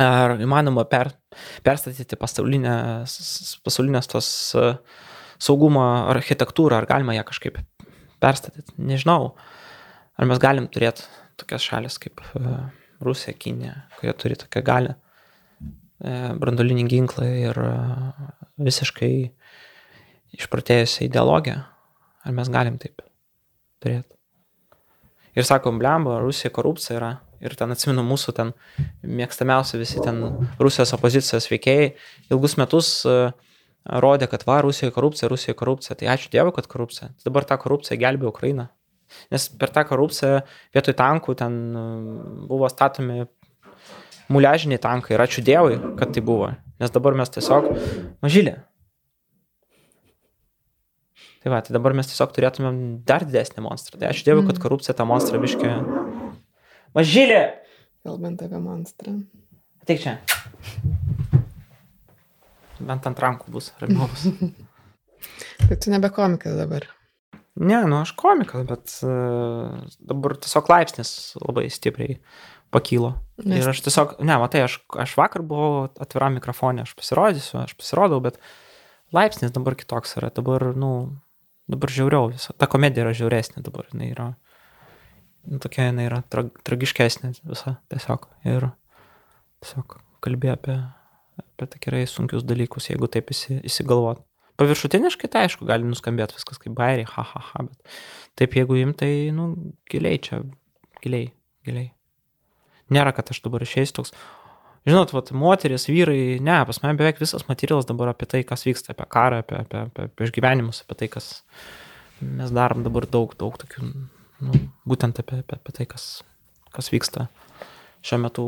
[0.00, 1.14] Ar įmanoma per,
[1.64, 3.16] perstatyti pasaulinės,
[3.64, 4.28] pasaulinės tos
[5.40, 7.62] saugumo architektūrą, ar galima ją kažkaip
[8.20, 9.32] perstatyti, nežinau.
[10.16, 11.04] Ar mes galim turėti
[11.40, 12.20] tokias šalis kaip
[13.04, 14.94] Rusija, Kinė, kurie turi tokią galę
[15.96, 17.70] E, brandolinį ginklą ir e,
[18.58, 19.12] visiškai
[20.36, 21.62] išprotėjusią ideologiją.
[22.26, 23.04] Ar mes galim taip
[23.82, 24.16] turėti?
[25.36, 27.12] Ir sakom, blemba, Rusija korupcija yra.
[27.44, 28.54] Ir ten atsimenu mūsų ten
[29.04, 30.22] mėgstamiausi visi ten
[30.56, 31.90] Rusijos opozicijos veikėjai
[32.32, 33.34] ilgus metus uh,
[33.86, 35.96] rodė, kad va, Rusijoje korupcija, Rusijoje korupcija.
[36.00, 37.10] Tai ačiū Dievui, kad korupcija.
[37.12, 38.70] Tai dabar tą korupciją gelbė Ukraina.
[39.30, 40.40] Nes per tą korupciją
[40.74, 41.58] vietoj tankų ten
[42.48, 43.26] buvo statomi
[44.32, 46.52] muliažiniai tankai ir ačiū Dievui, kad tai buvo.
[46.82, 47.68] Nes dabar mes tiesiog
[48.24, 48.58] mažylė.
[51.44, 54.00] Tai va, tai dabar mes tiesiog turėtumėm dar didesnį monstrą.
[54.00, 54.62] Tai ačiū Dievui, kad mm.
[54.64, 55.76] korupcija tą monstrą biškė.
[56.96, 57.42] Mažylė!
[58.06, 59.14] Kalbant apie monstrą.
[59.84, 60.16] Ateik čia.
[62.82, 64.26] Bent ant rankų bus, ramiau bus.
[65.68, 66.88] tai tu nebe komikas dabar.
[67.56, 71.10] Ne, nu aš komikas, bet uh, dabar tiesiog laipsnis
[71.40, 72.18] labai stipriai
[72.76, 73.14] pakylo.
[73.42, 73.60] Nes...
[73.60, 78.20] Ir aš tiesiog, ne, matai, aš, aš vakar buvau atviram mikrofonė, aš pasirodysiu, aš pasirodau,
[78.24, 78.38] bet
[79.16, 80.92] laipsnis dabar kitoks yra, dabar, nu,
[81.72, 82.54] dabar žiauriau visą.
[82.56, 84.28] Ta komedija yra žiauresnė dabar, jinai yra,
[85.48, 88.28] nu, tokia jinai yra tra, tragiškesnė visa tiesiog.
[88.48, 88.70] Ir
[89.64, 90.78] tiesiog kalbė apie,
[91.42, 94.22] apie tikrai sunkius dalykus, jeigu taip įsi, įsigalvot.
[94.56, 97.98] Paviršutiniškai tai aišku, gali nuskambėti viskas kaip bairiai, ha, ha, ha, bet
[98.40, 99.50] taip jeigu imtai, nu,
[99.92, 100.40] giliai čia,
[101.04, 101.28] giliai,
[101.68, 101.90] giliai.
[102.92, 104.12] Nėra, kad aš dabar išeisiu toks,
[104.86, 108.94] žinot, vat, moteris, vyrai, ne, pas mane beveik visas materialas dabar apie tai, kas vyksta,
[108.94, 111.30] apie karą, apie, apie, apie, apie išgyvenimus, apie tai, kas
[112.22, 113.90] mes darom dabar daug, daug tokių,
[114.46, 116.06] nu, būtent apie, apie, apie tai, kas,
[116.76, 117.26] kas vyksta
[118.06, 118.46] šiuo metu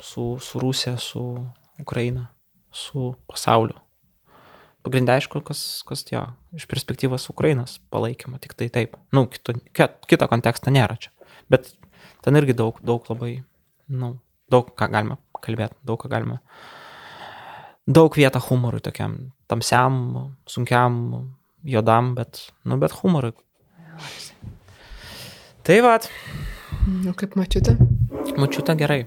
[0.00, 1.44] su, su Rusija, su
[1.80, 2.28] Ukraina,
[2.72, 3.76] su pasauliu.
[4.86, 6.22] Pagrindė aišku, kas, kas jo,
[6.56, 8.96] iš perspektyvos Ukrainos palaikymo, tik tai taip.
[9.12, 9.56] Nu, kito,
[10.08, 11.10] kito konteksto nėra čia.
[11.50, 11.72] Bet
[12.24, 13.42] ten irgi daug, daug labai,
[13.88, 14.14] nu,
[14.52, 16.38] daug ką galima kalbėti, daug ką galima.
[17.88, 19.16] Daug vietą humorui tokiam,
[19.48, 20.98] tamsiam, sunkiam,
[21.64, 23.32] jodam, bet, nu, bet humorui.
[25.64, 26.08] Tai vad.
[26.88, 27.76] Nu, kaip mačiute?
[28.36, 29.06] Mačiute gerai.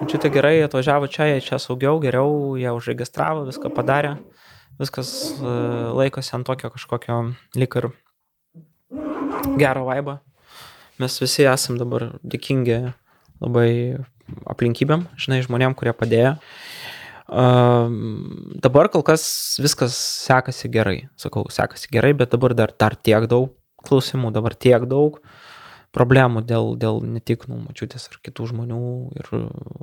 [0.00, 4.14] Mačiute gerai, atvažiavo čia, jie čia saugiau, geriau, jie užregistravo, viską padarė.
[4.80, 5.10] Viskas
[5.40, 7.18] uh, laikosi ant tokio kažkokio
[7.60, 7.90] lik ir
[9.60, 10.20] gero vaibą.
[11.00, 12.78] Mes visi esam dabar dėkingi
[13.40, 13.70] labai
[14.50, 16.36] aplinkybėm, žinai, žmonėm, kurie padėjo.
[17.30, 17.86] Uh,
[18.58, 19.22] dabar kol kas
[19.62, 19.94] viskas
[20.26, 23.52] sekasi gerai, sakau, sekasi gerai, bet dabar dar, dar tiek daug
[23.86, 25.20] klausimų, dabar tiek daug
[25.94, 28.80] problemų dėl, dėl ne tik, nu, mačiutės ar kitų žmonių
[29.18, 29.30] ir,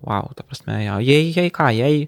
[0.03, 2.08] wow, ta prasme, ja, jie, jie ką, jie,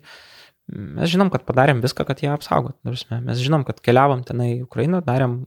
[0.68, 4.58] mes žinom, kad padarėm viską, kad jie apsaugot, ta prasme, mes žinom, kad keliavom tenai
[4.58, 5.42] į Ukrainą, darėm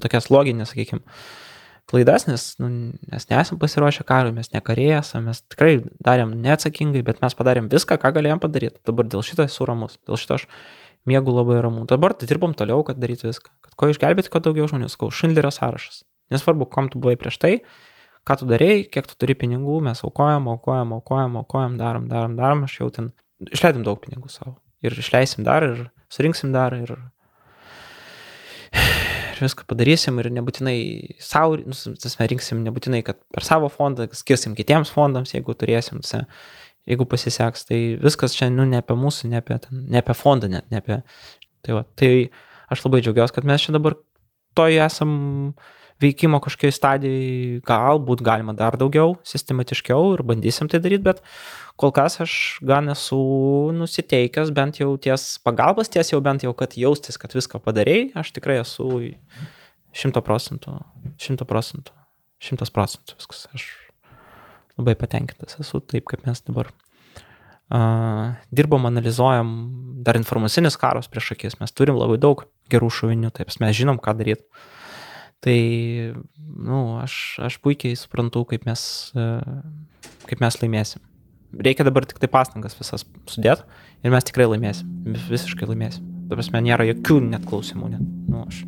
[0.00, 1.04] tokias loginės, sakykime,
[1.90, 2.70] klaidas, nes nu,
[3.10, 7.98] mes nesam pasiruošę karui, mes nekarėjai esame, mes tikrai darėm neatsakingai, bet mes padarėm viską,
[8.00, 8.80] ką galėjom padaryti.
[8.86, 10.46] Dabar dėl šito esu ramus, dėl šito aš
[11.10, 11.84] mėgų labai ramu.
[11.90, 15.52] Dabar tai dirbom toliau, kad darytų viską, kad ko išgelbėti, kad daugiau žmonių, sakau, Šindlerio
[15.54, 16.04] sąrašas.
[16.30, 17.54] Nesvarbu, kam tu buvai prieš tai,
[18.28, 22.66] ką tu darėjai, kiek tu turi pinigų, mes aukojam, aukojam, aukojam, aukojam, darom, darom, darom,
[22.68, 23.10] aš jau ten
[23.50, 24.58] išleidom daug pinigų savo.
[24.84, 26.94] Ir išleisim dar, ir surinksim dar, ir
[29.44, 30.76] viską padarysim ir nebūtinai
[31.22, 36.24] savo, nu, tasme, rinksim nebūtinai, kad per savo fondą, skirsim kitiems fondams, jeigu turėsim, tasme,
[36.90, 40.70] jeigu pasiseks, tai viskas čia, nu, ne apie mūsų, ne apie, ne apie fondą, net
[40.72, 41.02] ne apie...
[41.60, 42.30] Tai, va, tai
[42.72, 43.98] aš labai džiaugiuosi, kad mes čia dabar
[44.56, 45.10] toj esam
[46.00, 51.22] veikimo kažkokiai stadijai, galbūt galima dar daugiau, sistematiškiau ir bandysim tai daryti, bet
[51.80, 52.34] kol kas aš
[52.66, 53.20] gan esu
[53.76, 58.32] nusiteikęs bent jau ties pagalbos, ties jau bent jau, kad jaustis, kad viską padarėjai, aš
[58.36, 58.90] tikrai esu
[59.96, 60.78] šimto procentų,
[61.20, 61.96] šimto procentų,
[62.42, 63.46] šimtas procentų viskas.
[63.56, 63.68] Aš
[64.78, 69.54] labai patenkintas esu taip, kaip mes dabar uh, dirbom, analizuojam,
[70.06, 74.16] dar informacinis karas prieš akis, mes turim labai daug gerų šovinių, taip mes žinom, ką
[74.20, 74.46] daryti.
[75.40, 75.60] Tai,
[76.36, 77.14] na, nu, aš,
[77.46, 78.82] aš puikiai suprantu, kaip mes,
[79.16, 79.40] uh,
[80.28, 81.00] kaip mes laimėsim
[81.58, 83.64] reikia dabar tik tai pastangas visas sudėti
[84.04, 84.86] ir mes tikrai laimėsim,
[85.30, 86.06] visiškai laimėsim.
[86.30, 88.62] Dabar mes nėra jokių net klausimų, net, nu, aš,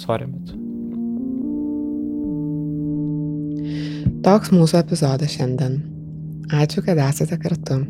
[0.00, 0.52] sorry, bet.
[4.24, 5.80] Toks mūsų epizodas šiandien.
[6.52, 7.80] Ačiū, kad esate kartu.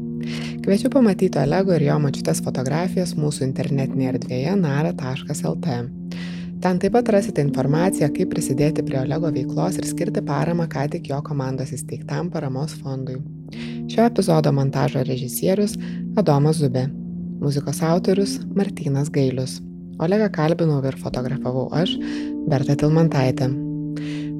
[0.63, 5.81] Kviečiu pamatyti Olego ir jo mačiutės fotografijas mūsų internetinėje erdvėje nara.lt.
[6.65, 11.11] Ten taip pat rasite informaciją, kaip prisidėti prie Olego veiklos ir skirti paramą ką tik
[11.11, 13.19] jo komandos įsteigtam paramos fondui.
[13.93, 15.75] Šio epizodo montažo režisierius
[16.17, 16.87] Adomas Zubė,
[17.43, 19.59] muzikos autorius Martynas Gailius.
[20.01, 21.99] Olegą kalbinau ir fotografavau aš,
[22.49, 23.51] Berta Tilmantaitė.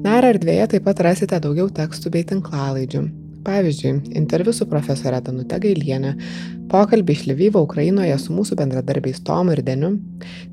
[0.01, 3.03] Nara erdvėje taip pat rasite daugiau tekstų bei tinklalaidžių,
[3.45, 6.15] Pavyzdžiui, interviu su profesorė Danute Gailienė,
[6.71, 9.91] pokalbį iš Lvyvo Ukrainoje su mūsų bendradarbiais Tomu ir Deniu,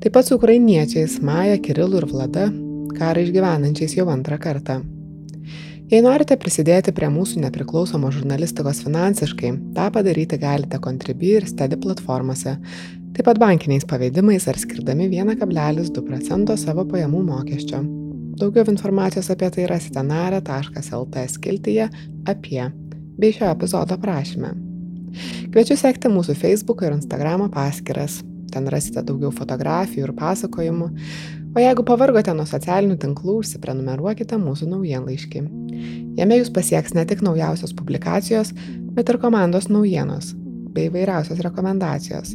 [0.03, 2.49] taip pat su ukrainiečiais Maja, Kirilu ir Vlada,
[2.93, 4.83] karą išgyvenančiais jau antrą kartą.
[5.91, 12.55] Jei norite prisidėti prie mūsų nepriklausomos žurnalistikos finansiškai, tą padaryti galite Contribui ir Steady platformose,
[13.13, 17.83] taip pat bankiniais pavedimais ar skirdami 1,2 procento savo pajamų mokesčio.
[18.33, 21.85] Daugiau informacijos apie tai rasite nare.lt skiltyje
[22.25, 22.63] apie
[23.17, 24.53] bei šio epizodo prašymę.
[25.53, 28.21] Kviečiu sekti mūsų Facebook ir Instagram paskyras.
[28.53, 30.89] Ten rasite daugiau fotografijų ir pasakojimų.
[31.53, 35.41] O jeigu pavargote nuo socialinių tinklų, užsiprenumeruokite mūsų naujienlaiškį.
[36.17, 38.53] Jame jūs pasieks ne tik naujausios publikacijos,
[38.93, 40.33] bet ir komandos naujienos
[40.73, 42.33] bei vairiausios rekomendacijos.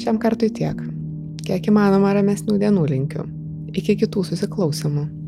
[0.00, 0.76] Šiam kartui tiek.
[1.44, 3.24] Kiek įmanoma ramesnių dienų linkiu.
[3.76, 5.19] Iki kitų susiklausimų.